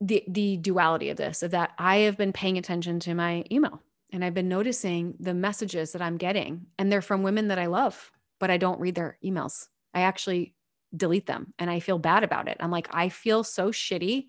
the 0.00 0.24
the 0.28 0.56
duality 0.56 1.10
of 1.10 1.18
this 1.18 1.42
of 1.42 1.50
that 1.50 1.72
I 1.78 1.98
have 1.98 2.16
been 2.16 2.32
paying 2.32 2.56
attention 2.56 3.00
to 3.00 3.14
my 3.14 3.44
email 3.52 3.82
and 4.12 4.24
I've 4.24 4.34
been 4.34 4.48
noticing 4.48 5.14
the 5.20 5.34
messages 5.34 5.92
that 5.92 6.00
I'm 6.00 6.16
getting 6.16 6.66
and 6.78 6.90
they're 6.90 7.02
from 7.02 7.22
women 7.22 7.48
that 7.48 7.58
I 7.58 7.66
love, 7.66 8.10
but 8.38 8.50
I 8.50 8.56
don't 8.56 8.80
read 8.80 8.94
their 8.94 9.18
emails. 9.22 9.66
I 9.92 10.02
actually 10.02 10.54
delete 10.96 11.26
them 11.26 11.52
and 11.58 11.70
I 11.70 11.80
feel 11.80 11.98
bad 11.98 12.24
about 12.24 12.48
it. 12.48 12.56
I'm 12.60 12.70
like 12.70 12.88
I 12.92 13.10
feel 13.10 13.44
so 13.44 13.70
shitty 13.70 14.28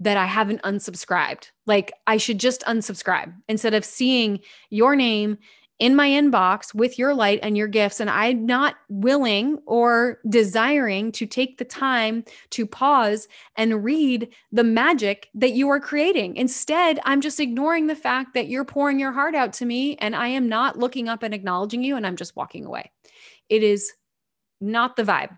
that 0.00 0.16
I 0.16 0.26
haven't 0.26 0.62
unsubscribed. 0.62 1.50
Like 1.66 1.92
I 2.06 2.16
should 2.16 2.40
just 2.40 2.62
unsubscribe 2.62 3.32
instead 3.48 3.74
of 3.74 3.84
seeing 3.84 4.40
your 4.70 4.96
name 4.96 5.38
in 5.80 5.96
my 5.96 6.08
inbox 6.08 6.74
with 6.74 6.98
your 6.98 7.14
light 7.14 7.40
and 7.42 7.56
your 7.56 7.66
gifts. 7.66 8.00
And 8.00 8.10
I'm 8.10 8.44
not 8.44 8.76
willing 8.90 9.58
or 9.66 10.18
desiring 10.28 11.10
to 11.12 11.26
take 11.26 11.56
the 11.56 11.64
time 11.64 12.22
to 12.50 12.66
pause 12.66 13.26
and 13.56 13.82
read 13.82 14.28
the 14.52 14.62
magic 14.62 15.30
that 15.34 15.52
you 15.52 15.70
are 15.70 15.80
creating. 15.80 16.36
Instead, 16.36 17.00
I'm 17.04 17.22
just 17.22 17.40
ignoring 17.40 17.86
the 17.86 17.96
fact 17.96 18.34
that 18.34 18.48
you're 18.48 18.64
pouring 18.64 19.00
your 19.00 19.12
heart 19.12 19.34
out 19.34 19.54
to 19.54 19.64
me 19.64 19.96
and 19.96 20.14
I 20.14 20.28
am 20.28 20.48
not 20.48 20.78
looking 20.78 21.08
up 21.08 21.22
and 21.22 21.32
acknowledging 21.32 21.82
you 21.82 21.96
and 21.96 22.06
I'm 22.06 22.16
just 22.16 22.36
walking 22.36 22.66
away. 22.66 22.90
It 23.48 23.62
is 23.62 23.90
not 24.60 24.96
the 24.96 25.02
vibe. 25.02 25.36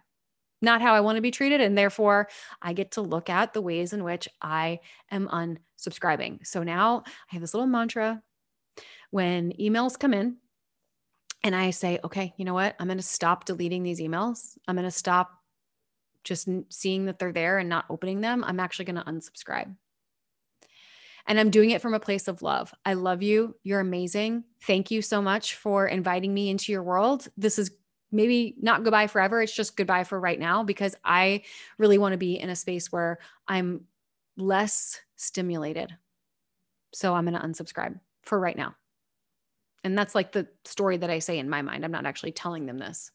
Not 0.62 0.80
how 0.80 0.94
I 0.94 1.00
want 1.00 1.16
to 1.16 1.22
be 1.22 1.30
treated. 1.30 1.60
And 1.60 1.76
therefore, 1.76 2.28
I 2.60 2.72
get 2.72 2.92
to 2.92 3.02
look 3.02 3.28
at 3.28 3.52
the 3.52 3.60
ways 3.60 3.92
in 3.92 4.04
which 4.04 4.28
I 4.40 4.80
am 5.10 5.28
unsubscribing. 5.28 6.46
So 6.46 6.62
now 6.62 7.02
I 7.06 7.34
have 7.34 7.40
this 7.40 7.54
little 7.54 7.66
mantra 7.66 8.22
when 9.10 9.52
emails 9.60 9.98
come 9.98 10.14
in 10.14 10.36
and 11.44 11.54
I 11.54 11.70
say, 11.70 11.98
okay, 12.04 12.32
you 12.36 12.44
know 12.44 12.54
what? 12.54 12.76
I'm 12.78 12.86
going 12.86 12.98
to 12.98 13.02
stop 13.02 13.44
deleting 13.44 13.82
these 13.82 14.00
emails. 14.00 14.56
I'm 14.68 14.76
going 14.76 14.84
to 14.84 14.90
stop 14.90 15.32
just 16.24 16.48
seeing 16.70 17.06
that 17.06 17.18
they're 17.18 17.32
there 17.32 17.58
and 17.58 17.68
not 17.68 17.86
opening 17.90 18.20
them. 18.20 18.44
I'm 18.44 18.60
actually 18.60 18.84
going 18.84 18.96
to 18.96 19.04
unsubscribe. 19.04 19.74
And 21.26 21.38
I'm 21.38 21.50
doing 21.50 21.70
it 21.70 21.82
from 21.82 21.94
a 21.94 22.00
place 22.00 22.26
of 22.26 22.42
love. 22.42 22.72
I 22.84 22.94
love 22.94 23.22
you. 23.22 23.56
You're 23.62 23.80
amazing. 23.80 24.44
Thank 24.66 24.90
you 24.90 25.02
so 25.02 25.22
much 25.22 25.54
for 25.54 25.86
inviting 25.86 26.32
me 26.32 26.48
into 26.48 26.72
your 26.72 26.82
world. 26.82 27.28
This 27.36 27.58
is 27.58 27.70
maybe 28.12 28.54
not 28.60 28.84
goodbye 28.84 29.06
forever. 29.06 29.42
It's 29.42 29.54
just 29.54 29.76
goodbye 29.76 30.04
for 30.04 30.20
right 30.20 30.38
now 30.38 30.62
because 30.62 30.94
I 31.04 31.42
really 31.78 31.98
want 31.98 32.12
to 32.12 32.18
be 32.18 32.38
in 32.38 32.50
a 32.50 32.56
space 32.56 32.92
where 32.92 33.18
I'm 33.48 33.86
less 34.36 35.00
stimulated. 35.16 35.96
So 36.94 37.14
I'm 37.14 37.26
going 37.26 37.40
to 37.40 37.46
unsubscribe 37.46 37.98
for 38.22 38.38
right 38.38 38.56
now. 38.56 38.76
And 39.84 39.98
that's 39.98 40.14
like 40.14 40.32
the 40.32 40.46
story 40.64 40.98
that 40.98 41.10
I 41.10 41.18
say 41.18 41.38
in 41.38 41.50
my 41.50 41.62
mind. 41.62 41.84
I'm 41.84 41.90
not 41.90 42.06
actually 42.06 42.32
telling 42.32 42.66
them 42.66 42.78
this, 42.78 43.10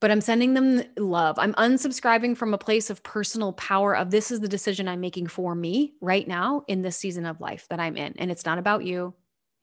but 0.00 0.10
I'm 0.10 0.20
sending 0.20 0.52
them 0.52 0.82
love. 0.98 1.38
I'm 1.38 1.54
unsubscribing 1.54 2.36
from 2.36 2.52
a 2.52 2.58
place 2.58 2.90
of 2.90 3.02
personal 3.02 3.54
power 3.54 3.96
of 3.96 4.10
this 4.10 4.30
is 4.30 4.40
the 4.40 4.48
decision 4.48 4.88
I'm 4.88 5.00
making 5.00 5.28
for 5.28 5.54
me 5.54 5.94
right 6.02 6.28
now 6.28 6.64
in 6.68 6.82
this 6.82 6.98
season 6.98 7.24
of 7.24 7.40
life 7.40 7.66
that 7.70 7.80
I'm 7.80 7.96
in. 7.96 8.14
And 8.18 8.30
it's 8.30 8.44
not 8.44 8.58
about 8.58 8.84
you. 8.84 9.14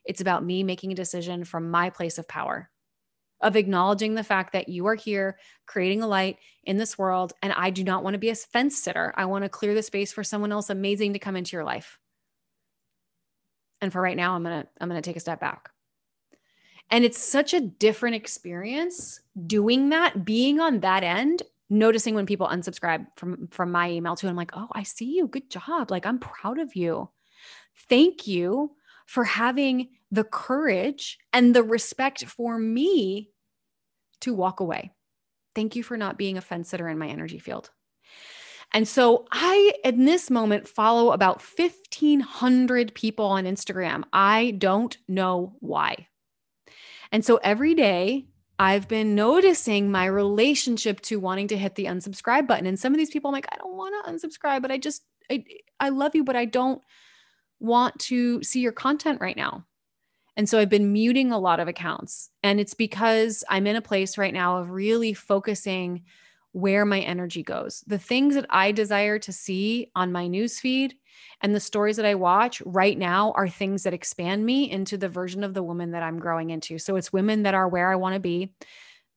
It's 0.06 0.22
about 0.22 0.44
me 0.44 0.63
making 0.63 0.91
a 0.91 0.96
decision 0.96 1.44
from 1.44 1.70
my 1.70 1.91
place 1.91 2.17
of 2.17 2.28
power 2.28 2.71
of 3.42 3.56
acknowledging 3.56 4.16
the 4.16 4.24
fact 4.24 4.54
that 4.54 4.70
you 4.70 4.86
are 4.88 4.96
here 4.96 5.38
creating 5.66 6.02
a 6.02 6.08
light 6.08 6.38
in 6.64 6.78
this 6.78 6.98
world. 6.98 7.34
And 7.42 7.54
I 7.54 7.70
do 7.70 7.84
not 7.84 8.04
want 8.04 8.14
to 8.14 8.20
be 8.20 8.30
a 8.30 8.36
fence 8.36 8.78
sitter. 8.78 9.14
I 9.18 9.26
want 9.26 9.44
to 9.44 9.50
clear 9.50 9.74
the 9.74 9.84
space 9.84 10.14
for 10.14 10.24
someone 10.24 10.52
else 10.52 10.70
amazing 10.70 11.14
to 11.14 11.20
come 11.20 11.36
into 11.36 11.56
your 11.56 11.64
life. 11.64 11.98
And 13.82 13.92
for 13.92 14.02
right 14.02 14.18
now, 14.18 14.36
I'm 14.36 14.44
going 14.44 14.62
to, 14.62 14.68
I'm 14.80 14.90
going 14.90 15.02
to 15.02 15.08
take 15.08 15.18
a 15.18 15.22
step 15.22 15.40
back. 15.40 15.72
And 16.92 17.06
it's 17.06 17.18
such 17.18 17.54
a 17.54 17.62
different 17.62 18.16
experience 18.16 19.22
doing 19.48 19.90
that, 19.90 20.26
being 20.26 20.60
on 20.60 20.82
that 20.82 21.04
end, 21.04 21.42
noticing 21.70 22.14
when 22.16 22.26
people 22.26 22.48
unsubscribe 22.48 23.08
from 23.16 23.48
from 23.48 23.72
my 23.72 23.90
email 23.90 24.16
too. 24.16 24.28
I'm 24.28 24.36
like, 24.36 24.52
oh, 24.56 24.68
I 24.74 24.84
see 24.84 25.16
you. 25.16 25.28
Good 25.28 25.50
job. 25.50 25.90
Like, 25.90 26.06
I'm 26.06 26.20
proud 26.20 26.60
of 26.60 26.76
you. 26.76 27.10
Thank 27.88 28.28
you 28.28 28.76
for 29.06 29.24
having 29.24 29.90
the 30.12 30.24
courage 30.24 31.17
and 31.32 31.56
the 31.56 31.63
respect 31.63 32.26
for 32.26 32.58
me 32.58 33.32
to 34.21 34.34
walk 34.34 34.60
away. 34.60 34.91
Thank 35.56 35.76
you 35.76 35.84
for 35.84 35.97
not 35.97 36.17
being 36.17 36.38
a 36.38 36.41
fence 36.41 36.69
sitter 36.69 36.88
in 36.88 36.97
my 36.97 37.08
energy 37.08 37.39
field. 37.39 37.71
And 38.74 38.88
so 38.88 39.26
I, 39.32 39.74
in 39.84 40.06
this 40.06 40.30
moment, 40.30 40.67
follow 40.67 41.12
about 41.12 41.41
1,500 41.41 42.93
people 42.93 43.26
on 43.26 43.43
Instagram. 43.43 44.04
I 44.13 44.52
don't 44.58 44.97
know 45.08 45.56
why. 45.60 46.08
And 47.12 47.26
so 47.26 47.38
every 47.38 47.76
day, 47.76 48.28
I've 48.58 48.88
been 48.88 49.15
noticing 49.15 49.91
my 49.91 50.06
relationship 50.06 51.02
to 51.02 51.19
wanting 51.19 51.47
to 51.50 51.58
hit 51.58 51.76
the 51.76 51.86
unsubscribe 51.86 52.47
button. 52.47 52.67
And 52.67 52.80
some 52.80 52.93
of 52.93 52.97
these 52.97 53.10
people, 53.10 53.30
I'm 53.30 53.34
like, 53.34 53.47
I 53.52 53.58
don't 53.58 53.76
want 53.76 54.06
to 54.06 54.12
unsubscribe, 54.12 54.62
but 54.62 54.71
I 54.71 54.78
just, 54.78 55.04
I, 55.30 55.43
I 55.80 55.89
love 55.89 56.15
you, 56.15 56.24
but 56.24 56.36
I 56.36 56.45
don't 56.45 56.82
want 57.60 58.00
to 58.02 58.41
see 58.43 58.62
your 58.62 58.71
content 58.71 59.19
right 59.19 59.36
now. 59.36 59.65
And 60.38 60.48
so 60.48 60.60
I've 60.60 60.70
been 60.70 60.94
muting 60.94 61.32
a 61.32 61.39
lot 61.39 61.60
of 61.60 61.67
accounts. 61.67 62.30
And 62.41 62.60
it's 62.60 62.74
because 62.74 63.44
I'm 63.50 63.67
in 63.67 63.76
a 63.76 63.82
place 63.82 64.17
right 64.17 64.34
now 64.34 64.58
of 64.58 64.72
really 64.72 65.13
focusing 65.13 66.04
where 66.54 66.86
my 66.86 67.00
energy 67.00 67.44
goes. 67.44 67.84
The 67.88 67.98
things 67.98 68.36
that 68.36 68.46
I 68.50 68.72
desire 68.72 69.20
to 69.20 69.32
see 69.32 69.89
on 69.96 70.12
my 70.12 70.28
newsfeed 70.28 70.94
and 71.41 71.56
the 71.56 71.60
stories 71.60 71.96
that 71.96 72.06
I 72.06 72.15
watch 72.15 72.62
right 72.65 72.98
now 72.98 73.32
are 73.36 73.48
things 73.48 73.84
that 73.84 73.94
expand 73.94 74.46
me 74.46 74.70
into 74.70 74.98
the 74.98 75.10
version 75.10 75.44
of 75.44 75.54
the 75.54 75.63
woman 75.63 75.91
that 75.91 76.04
I'm 76.04 76.20
growing 76.20 76.50
into. 76.50 76.78
So 76.78 76.96
it's 76.98 77.13
women 77.13 77.44
that 77.44 77.54
are 77.54 77.67
where 77.67 77.91
I 77.91 77.96
want 77.96 78.15
to 78.15 78.20
be. 78.20 78.54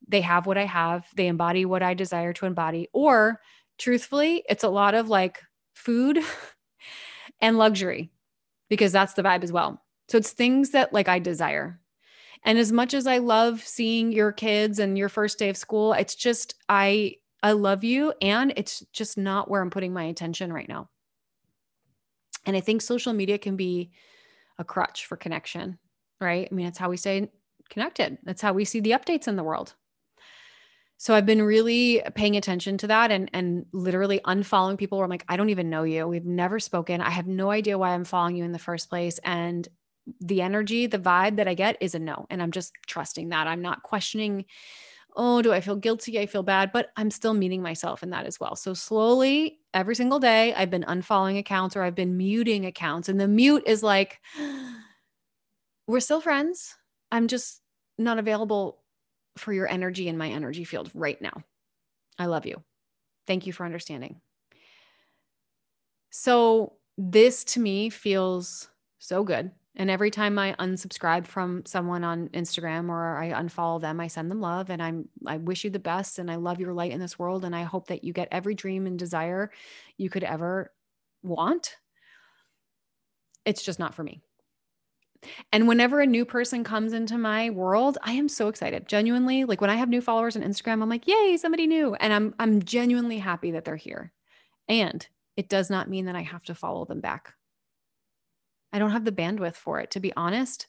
They 0.07 0.20
have 0.20 0.46
what 0.46 0.59
I 0.59 0.66
have, 0.66 1.07
they 1.16 1.27
embody 1.27 1.64
what 1.64 1.83
I 1.83 1.94
desire 1.94 2.33
to 2.35 2.46
embody. 2.46 2.88
Or 2.92 3.40
truthfully, 3.79 4.44
it's 4.48 4.64
a 4.64 4.68
lot 4.68 4.94
of 4.94 5.09
like 5.09 5.40
food 5.74 6.18
and 7.40 7.59
luxury 7.59 8.11
because 8.68 8.92
that's 8.92 9.14
the 9.14 9.22
vibe 9.22 9.42
as 9.42 9.53
well. 9.53 9.84
So 10.09 10.19
it's 10.19 10.31
things 10.31 10.71
that 10.71 10.93
like 10.93 11.09
I 11.09 11.19
desire. 11.19 11.81
And 12.45 12.59
as 12.59 12.73
much 12.73 12.93
as 12.93 13.07
I 13.07 13.19
love 13.19 13.62
seeing 13.62 14.12
your 14.12 14.31
kids 14.33 14.79
and 14.79 14.99
your 14.99 15.09
first 15.09 15.38
day 15.38 15.49
of 15.49 15.57
school, 15.57 15.95
it's 15.95 16.14
just 16.14 16.55
I 16.69 17.17
I 17.43 17.53
love 17.53 17.85
you 17.85 18.12
and 18.23 18.53
it's 18.57 18.81
just 18.93 19.19
not 19.19 19.51
where 19.51 19.61
I'm 19.61 19.71
putting 19.71 19.93
my 19.93 20.05
attention 20.05 20.53
right 20.53 20.69
now. 20.69 20.88
And 22.47 22.57
I 22.57 22.61
think 22.61 22.83
social 22.83 23.12
media 23.12 23.38
can 23.38 23.57
be 23.57 23.90
a 24.59 24.64
crutch 24.64 25.07
for 25.07 25.17
connection, 25.17 25.79
right? 26.21 26.49
I 26.51 26.55
mean, 26.55 26.67
it's 26.67 26.79
how 26.79 26.90
we 26.90 26.97
stay 26.97 27.31
connected. 27.71 28.19
That's 28.25 28.43
how 28.43 28.53
we 28.53 28.64
see 28.64 28.81
the 28.81 28.93
updates 28.93 29.29
in 29.29 29.37
the 29.37 29.45
world. 29.45 29.75
So 30.97 31.14
I've 31.14 31.27
been 31.27 31.43
really 31.43 32.03
paying 32.14 32.37
attention 32.37 32.79
to 32.79 32.87
that 32.87 33.11
and 33.11 33.29
and 33.33 33.67
literally 33.73 34.21
unfollowing 34.25 34.79
people 34.79 34.99
where 34.99 35.05
I'm 35.05 35.11
like, 35.11 35.25
I 35.29 35.37
don't 35.37 35.51
even 35.51 35.71
know 35.71 35.83
you. 35.83 36.07
We've 36.07 36.25
never 36.25 36.61
spoken. 36.61 37.01
I 37.01 37.11
have 37.11 37.27
no 37.27 37.51
idea 37.51 37.79
why 37.79 37.90
I'm 37.90 38.05
following 38.05 38.37
you 38.37 38.45
in 38.45 38.53
the 38.53 38.59
first 38.59 38.88
place. 38.88 39.19
And 39.25 39.69
the 40.21 40.43
energy, 40.43 40.87
the 40.87 40.99
vibe 40.99 41.37
that 41.37 41.49
I 41.49 41.55
get 41.55 41.77
is 41.81 41.95
a 41.95 41.99
no. 41.99 42.27
And 42.31 42.43
I'm 42.43 42.51
just 42.51 42.73
trusting 42.87 43.31
that. 43.31 43.47
I'm 43.47 43.62
not 43.62 43.83
questioning 43.83 44.45
oh, 45.17 45.43
do 45.43 45.53
I 45.53 45.61
feel 45.61 45.77
guilty? 45.77 46.19
I 46.19 46.27
feel 46.27 46.43
bad, 46.43 46.73
but 46.73 46.90
I'm 46.97 47.11
still 47.11 47.35
meeting 47.35 47.62
myself 47.62 48.03
in 48.03 48.11
that 48.11 48.27
as 48.27 48.40
well. 48.40 48.57
So 48.57 48.75
slowly, 48.75 49.61
every 49.73 49.95
single 49.95 50.19
day, 50.19 50.53
I've 50.55 50.71
been 50.71 50.85
unfollowing 50.85 51.38
accounts 51.38 51.77
or 51.77 51.83
I've 51.83 51.95
been 51.95 52.17
muting 52.17 52.67
accounts. 52.67 53.09
And 53.09 53.21
the 53.21 53.29
mute 53.29 53.62
is 53.67 53.83
like, 53.83 54.21
we're 55.87 56.01
still 56.01 56.21
friends. 56.21 56.75
I'm 57.12 57.29
just 57.29 57.61
not 57.97 58.19
available 58.19 58.83
for 59.37 59.53
your 59.53 59.69
energy 59.69 60.09
in 60.09 60.19
my 60.19 60.31
energy 60.31 60.64
field 60.64 60.90
right 60.95 61.21
now. 61.21 61.45
I 62.19 62.27
love 62.27 62.47
you. 62.47 62.62
Thank 63.27 63.47
you 63.47 63.53
for 63.53 63.64
understanding. 63.64 64.21
So, 66.11 66.75
this 66.97 67.43
to 67.45 67.61
me 67.61 67.90
feels 67.90 68.69
so 69.01 69.25
good 69.25 69.51
and 69.77 69.91
every 69.91 70.11
time 70.11 70.39
I 70.39 70.55
unsubscribe 70.55 71.27
from 71.27 71.65
someone 71.67 72.05
on 72.05 72.29
Instagram 72.29 72.89
or 72.89 73.19
I 73.19 73.33
unfollow 73.33 73.81
them, 73.81 73.99
I 73.99 74.07
send 74.07 74.31
them 74.31 74.41
love 74.41 74.71
and 74.71 74.81
I'm 74.81 75.09
I 75.27 75.39
wish 75.39 75.65
you 75.65 75.71
the 75.71 75.81
best 75.81 76.19
and 76.19 76.31
I 76.31 76.37
love 76.37 76.61
your 76.61 76.73
light 76.73 76.93
in 76.93 77.01
this 77.01 77.19
world 77.19 77.45
and 77.45 77.57
I 77.57 77.63
hope 77.63 77.89
that 77.89 78.05
you 78.05 78.13
get 78.13 78.29
every 78.31 78.55
dream 78.55 78.87
and 78.87 78.99
desire 78.99 79.51
you 79.97 80.11
could 80.11 80.23
ever 80.23 80.73
want. 81.23 81.77
It's 83.45 83.63
just 83.63 83.81
not 83.81 83.95
for 83.95 84.05
me. 84.05 84.21
And 85.53 85.67
whenever 85.67 86.01
a 86.01 86.07
new 86.07 86.25
person 86.25 86.63
comes 86.65 86.93
into 86.93 87.19
my 87.19 87.51
world, 87.51 87.99
I 88.03 88.13
am 88.13 88.29
so 88.29 88.49
excited. 88.49 88.87
Genuinely, 88.87 89.45
like 89.45 89.61
when 89.61 89.71
I 89.71 89.77
have 89.77 89.89
new 89.89 90.03
followers 90.03 90.37
on 90.37 90.43
Instagram, 90.43 90.83
I'm 90.83 90.89
like, 90.89 91.09
"Yay, 91.09 91.37
somebody 91.37 91.67
new." 91.67 91.95
And 91.95 92.13
I'm 92.13 92.35
I'm 92.39 92.63
genuinely 92.63 93.19
happy 93.19 93.53
that 93.53 93.65
they're 93.65 93.77
here. 93.77 94.13
And 94.69 95.07
it 95.37 95.49
does 95.49 95.69
not 95.69 95.91
mean 95.91 96.05
that 96.07 96.17
I 96.17 96.23
have 96.23 96.45
to 96.45 96.55
follow 96.55 96.85
them 96.85 97.01
back. 97.01 97.35
I 98.75 98.81
don't 98.81 98.91
have 98.91 99.05
the 99.05 99.13
bandwidth 99.13 99.55
for 99.55 99.79
it. 99.79 99.93
To 99.93 100.01
be 100.01 100.13
honest, 100.17 100.67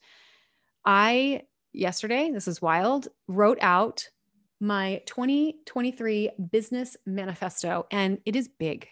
I 0.86 1.42
yesterday, 1.74 2.30
this 2.32 2.48
is 2.48 2.62
wild, 2.62 3.08
wrote 3.28 3.58
out 3.62 4.08
my 4.62 5.02
2023 5.08 6.30
business 6.52 6.96
manifesto, 7.08 7.88
and 7.90 8.20
it 8.24 8.36
is 8.36 8.48
big. 8.48 8.88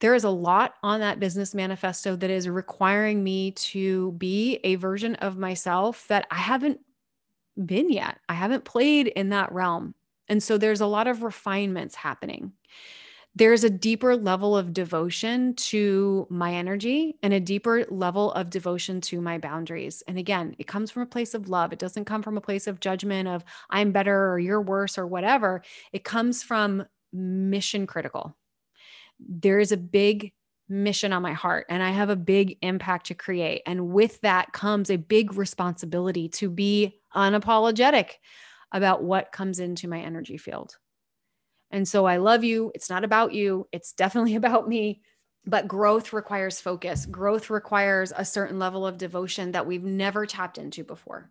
There 0.00 0.14
is 0.14 0.24
a 0.24 0.30
lot 0.30 0.74
on 0.82 1.00
that 1.00 1.20
business 1.20 1.54
manifesto 1.54 2.16
that 2.16 2.30
is 2.30 2.48
requiring 2.48 3.22
me 3.22 3.50
to 3.52 4.12
be 4.12 4.58
a 4.64 4.76
version 4.76 5.14
of 5.16 5.36
myself 5.36 6.08
that 6.08 6.26
I 6.30 6.36
haven't 6.36 6.80
been 7.66 7.92
yet. 7.92 8.18
I 8.30 8.34
haven't 8.34 8.64
played 8.64 9.08
in 9.08 9.28
that 9.28 9.52
realm. 9.52 9.94
And 10.26 10.42
so 10.42 10.56
there's 10.56 10.80
a 10.80 10.86
lot 10.86 11.06
of 11.06 11.22
refinements 11.22 11.94
happening 11.94 12.52
there's 13.34 13.64
a 13.64 13.70
deeper 13.70 14.14
level 14.14 14.56
of 14.56 14.74
devotion 14.74 15.54
to 15.54 16.26
my 16.28 16.52
energy 16.54 17.16
and 17.22 17.32
a 17.32 17.40
deeper 17.40 17.86
level 17.88 18.30
of 18.32 18.50
devotion 18.50 19.00
to 19.00 19.22
my 19.22 19.38
boundaries. 19.38 20.02
And 20.06 20.18
again, 20.18 20.54
it 20.58 20.66
comes 20.66 20.90
from 20.90 21.02
a 21.02 21.06
place 21.06 21.32
of 21.32 21.48
love. 21.48 21.72
It 21.72 21.78
doesn't 21.78 22.04
come 22.04 22.22
from 22.22 22.36
a 22.36 22.42
place 22.42 22.66
of 22.66 22.80
judgment 22.80 23.28
of 23.28 23.42
I'm 23.70 23.90
better 23.90 24.30
or 24.30 24.38
you're 24.38 24.60
worse 24.60 24.98
or 24.98 25.06
whatever. 25.06 25.62
It 25.92 26.04
comes 26.04 26.42
from 26.42 26.84
mission 27.12 27.86
critical. 27.86 28.36
There 29.18 29.60
is 29.60 29.72
a 29.72 29.78
big 29.78 30.32
mission 30.68 31.12
on 31.12 31.22
my 31.22 31.32
heart 31.32 31.66
and 31.70 31.82
I 31.82 31.90
have 31.90 32.10
a 32.10 32.16
big 32.16 32.58
impact 32.60 33.06
to 33.06 33.14
create. 33.14 33.62
And 33.66 33.88
with 33.88 34.20
that 34.20 34.52
comes 34.52 34.90
a 34.90 34.96
big 34.96 35.34
responsibility 35.36 36.28
to 36.30 36.50
be 36.50 37.00
unapologetic 37.14 38.16
about 38.72 39.02
what 39.02 39.32
comes 39.32 39.58
into 39.58 39.88
my 39.88 40.00
energy 40.00 40.36
field. 40.36 40.76
And 41.72 41.88
so 41.88 42.04
I 42.04 42.18
love 42.18 42.44
you. 42.44 42.70
It's 42.74 42.90
not 42.90 43.02
about 43.02 43.32
you, 43.32 43.66
it's 43.72 43.92
definitely 43.92 44.34
about 44.36 44.68
me. 44.68 45.02
But 45.44 45.66
growth 45.66 46.12
requires 46.12 46.60
focus. 46.60 47.04
Growth 47.04 47.50
requires 47.50 48.12
a 48.16 48.24
certain 48.24 48.60
level 48.60 48.86
of 48.86 48.96
devotion 48.96 49.50
that 49.52 49.66
we've 49.66 49.82
never 49.82 50.24
tapped 50.24 50.56
into 50.56 50.84
before. 50.84 51.30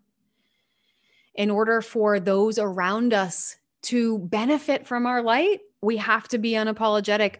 In 1.34 1.49
order 1.49 1.82
for 1.82 2.19
those 2.19 2.60
around 2.60 3.13
us 3.13 3.56
to 3.84 4.19
benefit 4.19 4.86
from 4.86 5.06
our 5.06 5.21
light, 5.21 5.62
we 5.82 5.95
have 5.95 6.27
to 6.27 6.38
be 6.38 6.51
unapologetic 6.51 7.38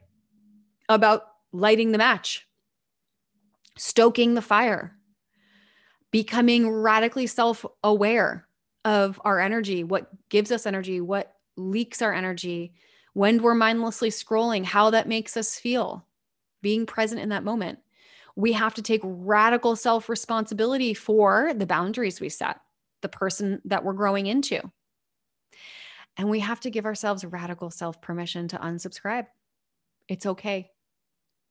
about 0.87 1.23
lighting 1.51 1.91
the 1.91 1.97
match, 1.97 2.47
stoking 3.77 4.33
the 4.33 4.41
fire, 4.41 4.95
becoming 6.09 6.69
radically 6.69 7.27
self 7.27 7.65
aware 7.83 8.47
of 8.85 9.19
our 9.25 9.41
energy, 9.41 9.83
what 9.83 10.09
gives 10.29 10.51
us 10.51 10.65
energy, 10.65 11.01
what 11.01 11.35
leaks 11.57 12.01
our 12.01 12.13
energy, 12.13 12.73
when 13.13 13.41
we're 13.41 13.56
mindlessly 13.56 14.10
scrolling, 14.10 14.63
how 14.63 14.89
that 14.91 15.08
makes 15.08 15.36
us 15.36 15.58
feel, 15.58 16.06
being 16.62 16.86
present 16.86 17.21
in 17.21 17.30
that 17.30 17.43
moment. 17.43 17.80
We 18.36 18.54
have 18.54 18.74
to 18.76 18.82
take 18.82 19.02
radical 19.04 19.76
self 19.76 20.08
responsibility 20.08 20.93
for 20.93 21.54
the 21.54 21.65
boundaries 21.65 22.21
we 22.21 22.30
set, 22.30 22.62
the 23.02 23.10
person 23.10 23.62
that 23.65 23.84
we're 23.84 23.93
growing 23.93 24.28
into. 24.28 24.62
And 26.17 26.30
we 26.30 26.39
have 26.39 26.60
to 26.62 26.69
give 26.69 26.86
ourselves 26.86 27.26
radical 27.26 27.69
self 27.69 28.02
permission 28.02 28.47
to 28.50 28.58
unsubscribe. 28.58 29.28
It's 30.08 30.26
okay. 30.26 30.71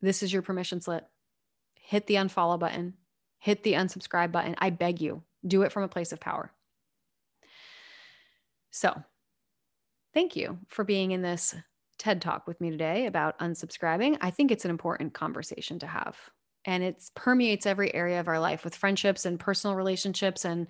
This 0.01 0.23
is 0.23 0.33
your 0.33 0.43
permission 0.43 0.81
slip. 0.81 1.07
Hit 1.75 2.07
the 2.07 2.15
unfollow 2.15 2.59
button, 2.59 2.95
hit 3.39 3.63
the 3.63 3.75
unsubscribe 3.75 4.33
button. 4.33 4.55
I 4.59 4.71
beg 4.71 5.01
you, 5.01 5.23
do 5.47 5.63
it 5.63 5.73
from 5.73 5.83
a 5.83 5.89
place 5.89 6.13
of 6.13 6.21
power. 6.21 6.53
So, 8.71 9.03
thank 10.15 10.37
you 10.37 10.59
for 10.69 10.85
being 10.85 11.13
in 11.13 11.23
this 11.23 11.55
TED 11.99 12.23
talk 12.23 12.47
with 12.47 12.61
me 12.61 12.71
today 12.71 13.07
about 13.07 13.39
unsubscribing. 13.41 14.17
I 14.21 14.31
think 14.31 14.51
it's 14.51 14.65
an 14.65 14.71
important 14.71 15.13
conversation 15.13 15.79
to 15.81 15.87
have. 15.87 16.17
And 16.65 16.83
it 16.83 17.03
permeates 17.15 17.67
every 17.67 17.95
area 17.95 18.21
of 18.21 18.29
our 18.29 18.41
life 18.41 18.65
with 18.65 18.75
friendships 18.75 19.25
and 19.25 19.39
personal 19.39 19.77
relationships 19.77 20.45
and 20.45 20.67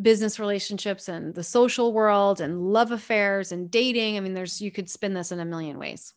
business 0.00 0.38
relationships 0.38 1.08
and 1.08 1.34
the 1.34 1.42
social 1.42 1.92
world 1.92 2.40
and 2.40 2.60
love 2.60 2.90
affairs 2.90 3.52
and 3.52 3.70
dating. 3.70 4.16
I 4.16 4.20
mean, 4.20 4.34
there's, 4.34 4.60
you 4.60 4.70
could 4.70 4.90
spin 4.90 5.14
this 5.14 5.32
in 5.32 5.40
a 5.40 5.44
million 5.44 5.78
ways. 5.78 6.12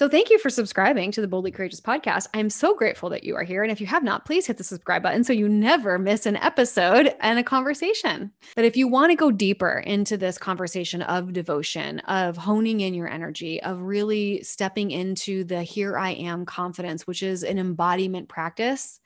So, 0.00 0.08
thank 0.08 0.30
you 0.30 0.38
for 0.38 0.48
subscribing 0.48 1.12
to 1.12 1.20
the 1.20 1.28
Boldly 1.28 1.50
Courageous 1.50 1.82
podcast. 1.82 2.26
I'm 2.32 2.48
so 2.48 2.74
grateful 2.74 3.10
that 3.10 3.22
you 3.22 3.36
are 3.36 3.42
here. 3.42 3.62
And 3.62 3.70
if 3.70 3.82
you 3.82 3.86
have 3.88 4.02
not, 4.02 4.24
please 4.24 4.46
hit 4.46 4.56
the 4.56 4.64
subscribe 4.64 5.02
button 5.02 5.24
so 5.24 5.34
you 5.34 5.46
never 5.46 5.98
miss 5.98 6.24
an 6.24 6.36
episode 6.36 7.14
and 7.20 7.38
a 7.38 7.42
conversation. 7.42 8.32
But 8.56 8.64
if 8.64 8.78
you 8.78 8.88
want 8.88 9.10
to 9.10 9.14
go 9.14 9.30
deeper 9.30 9.80
into 9.80 10.16
this 10.16 10.38
conversation 10.38 11.02
of 11.02 11.34
devotion, 11.34 11.98
of 11.98 12.38
honing 12.38 12.80
in 12.80 12.94
your 12.94 13.08
energy, 13.08 13.62
of 13.62 13.82
really 13.82 14.42
stepping 14.42 14.90
into 14.90 15.44
the 15.44 15.62
here 15.62 15.98
I 15.98 16.12
am 16.12 16.46
confidence, 16.46 17.06
which 17.06 17.22
is 17.22 17.44
an 17.44 17.58
embodiment 17.58 18.26
practice, 18.26 19.00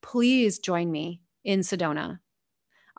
please 0.00 0.60
join 0.60 0.92
me 0.92 1.22
in 1.42 1.58
Sedona. 1.62 2.20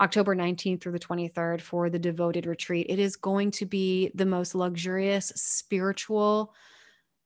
October 0.02 0.36
19th 0.36 0.82
through 0.82 0.92
the 0.92 1.00
23rd 1.00 1.62
for 1.62 1.90
the 1.90 1.98
devoted 1.98 2.46
retreat. 2.46 2.88
It 2.90 3.00
is 3.00 3.16
going 3.16 3.52
to 3.52 3.66
be 3.66 4.12
the 4.16 4.26
most 4.26 4.54
luxurious 4.54 5.32
spiritual 5.34 6.54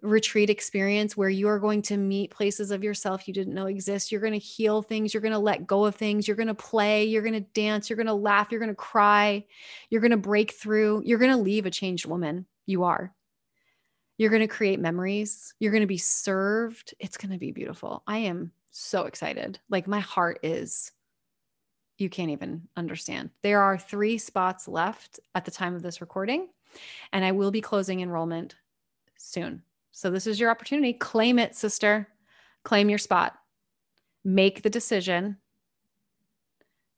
retreat 0.02 0.50
experience 0.50 1.16
where 1.16 1.30
you 1.30 1.48
are 1.48 1.60
going 1.60 1.82
to 1.84 1.96
meet 1.96 2.32
places 2.32 2.72
of 2.72 2.84
yourself 2.84 3.28
you 3.28 3.34
didn't 3.34 3.54
know 3.54 3.68
exist. 3.68 4.12
You're 4.12 4.22
going 4.22 4.34
to 4.34 4.40
heal 4.40 4.82
things. 4.82 5.14
You're 5.14 5.22
going 5.22 5.34
to 5.34 5.40
let 5.40 5.68
go 5.68 5.86
of 5.86 5.96
things. 5.96 6.28
You're 6.28 6.38
going 6.38 6.48
to 6.48 6.56
play. 6.56 7.06
You're 7.06 7.22
going 7.22 7.34
to 7.34 7.40
dance. 7.40 7.90
You're 7.90 7.98
going 7.98 8.08
to 8.08 8.14
laugh. 8.14 8.48
You're 8.52 8.60
going 8.60 8.70
to 8.70 8.76
cry. 8.76 9.46
You're 9.90 10.02
going 10.02 10.12
to 10.12 10.18
break 10.18 10.54
through. 10.54 11.04
You're 11.06 11.20
going 11.20 11.32
to 11.32 11.38
leave 11.38 11.66
a 11.66 11.72
changed 11.72 12.06
woman. 12.06 12.46
You 12.66 12.84
are. 12.84 13.14
You're 14.18 14.30
going 14.30 14.42
to 14.42 14.48
create 14.48 14.80
memories. 14.80 15.54
You're 15.60 15.72
going 15.72 15.82
to 15.82 15.88
be 15.88 15.98
served. 15.98 16.94
It's 17.00 17.18
going 17.18 17.32
to 17.32 17.40
be 17.40 17.52
beautiful. 17.52 18.04
I 18.08 18.20
am 18.20 18.52
so 18.72 19.06
excited. 19.06 19.60
Like 19.70 19.88
my 19.88 20.00
heart 20.00 20.40
is, 20.44 20.92
you 21.98 22.10
can't 22.10 22.32
even 22.32 22.68
understand. 22.76 23.30
There 23.44 23.62
are 23.62 23.78
three 23.78 24.18
spots 24.18 24.68
left 24.68 25.20
at 25.36 25.46
the 25.46 25.52
time 25.52 25.76
of 25.76 25.82
this 25.84 26.02
recording, 26.02 26.48
and 27.14 27.24
I 27.24 27.32
will 27.32 27.52
be 27.52 27.62
closing 27.62 28.02
enrollment 28.02 28.56
soon. 29.18 29.64
So 29.92 30.10
this 30.10 30.28
is 30.28 30.40
your 30.40 30.50
opportunity. 30.50 30.94
Claim 30.94 31.40
it, 31.40 31.56
sister. 31.56 32.08
Claim 32.64 32.90
your 32.90 32.98
spot. 32.98 33.34
Make 34.24 34.62
the 34.62 34.70
decision. 34.70 35.38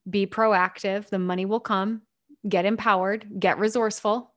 Be 0.09 0.27
proactive. 0.27 1.07
The 1.07 1.19
money 1.19 1.45
will 1.45 1.59
come. 1.59 2.01
Get 2.47 2.65
empowered. 2.65 3.39
Get 3.39 3.59
resourceful. 3.59 4.33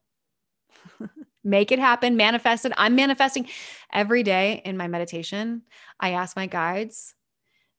Make 1.45 1.71
it 1.71 1.79
happen. 1.79 2.17
Manifest 2.17 2.65
it. 2.65 2.73
I'm 2.77 2.95
manifesting 2.95 3.49
every 3.93 4.23
day 4.23 4.63
in 4.65 4.77
my 4.77 4.89
meditation. 4.89 5.63
I 6.01 6.13
ask 6.13 6.37
my 6.37 6.47
guides 6.47 7.15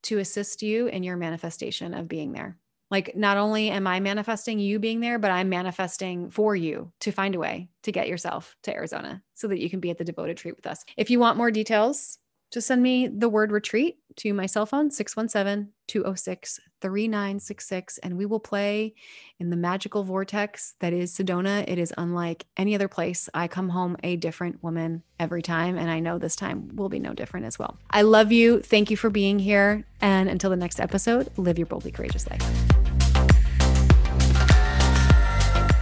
to 0.03 0.19
assist 0.19 0.61
you 0.61 0.87
in 0.87 1.03
your 1.03 1.17
manifestation 1.17 1.93
of 1.93 2.07
being 2.07 2.31
there. 2.31 2.57
Like, 2.89 3.15
not 3.15 3.37
only 3.37 3.69
am 3.69 3.85
I 3.85 3.99
manifesting 3.99 4.59
you 4.59 4.79
being 4.79 5.01
there, 5.01 5.19
but 5.19 5.31
I'm 5.31 5.49
manifesting 5.49 6.29
for 6.29 6.55
you 6.55 6.91
to 7.01 7.11
find 7.11 7.35
a 7.35 7.39
way 7.39 7.69
to 7.83 7.91
get 7.91 8.07
yourself 8.07 8.55
to 8.63 8.73
Arizona 8.73 9.21
so 9.33 9.47
that 9.47 9.59
you 9.59 9.69
can 9.69 9.79
be 9.79 9.89
at 9.89 9.97
the 9.97 10.05
devoted 10.05 10.39
retreat 10.39 10.55
with 10.55 10.67
us. 10.67 10.83
If 10.95 11.09
you 11.09 11.19
want 11.19 11.37
more 11.37 11.51
details, 11.51 12.19
just 12.51 12.67
send 12.67 12.81
me 12.81 13.07
the 13.07 13.27
word 13.27 13.51
retreat 13.51 13.97
to 14.17 14.33
my 14.33 14.45
cell 14.45 14.65
phone, 14.65 14.89
617 14.89 15.73
206 15.87 16.59
3966, 16.79 17.97
and 17.99 18.17
we 18.17 18.25
will 18.25 18.39
play 18.39 18.93
in 19.39 19.49
the 19.49 19.55
magical 19.55 20.03
vortex 20.03 20.75
that 20.79 20.93
is 20.93 21.11
Sedona. 21.11 21.65
It 21.67 21.77
is 21.77 21.93
unlike 21.97 22.45
any 22.55 22.75
other 22.75 22.87
place. 22.87 23.29
I 23.33 23.47
come 23.47 23.69
home 23.69 23.97
a 24.03 24.15
different 24.15 24.63
woman 24.63 25.03
every 25.19 25.41
time, 25.41 25.77
and 25.77 25.89
I 25.89 25.99
know 25.99 26.19
this 26.19 26.35
time 26.35 26.75
will 26.75 26.89
be 26.89 26.99
no 26.99 27.13
different 27.13 27.47
as 27.47 27.59
well. 27.59 27.77
I 27.89 28.03
love 28.03 28.31
you. 28.31 28.61
Thank 28.61 28.91
you 28.91 28.97
for 28.97 29.09
being 29.09 29.39
here. 29.39 29.85
And 30.01 30.29
until 30.29 30.49
the 30.49 30.55
next 30.55 30.79
episode, 30.79 31.29
live 31.37 31.57
your 31.57 31.67
boldly 31.67 31.91
courageous 31.91 32.29
life. 32.29 32.76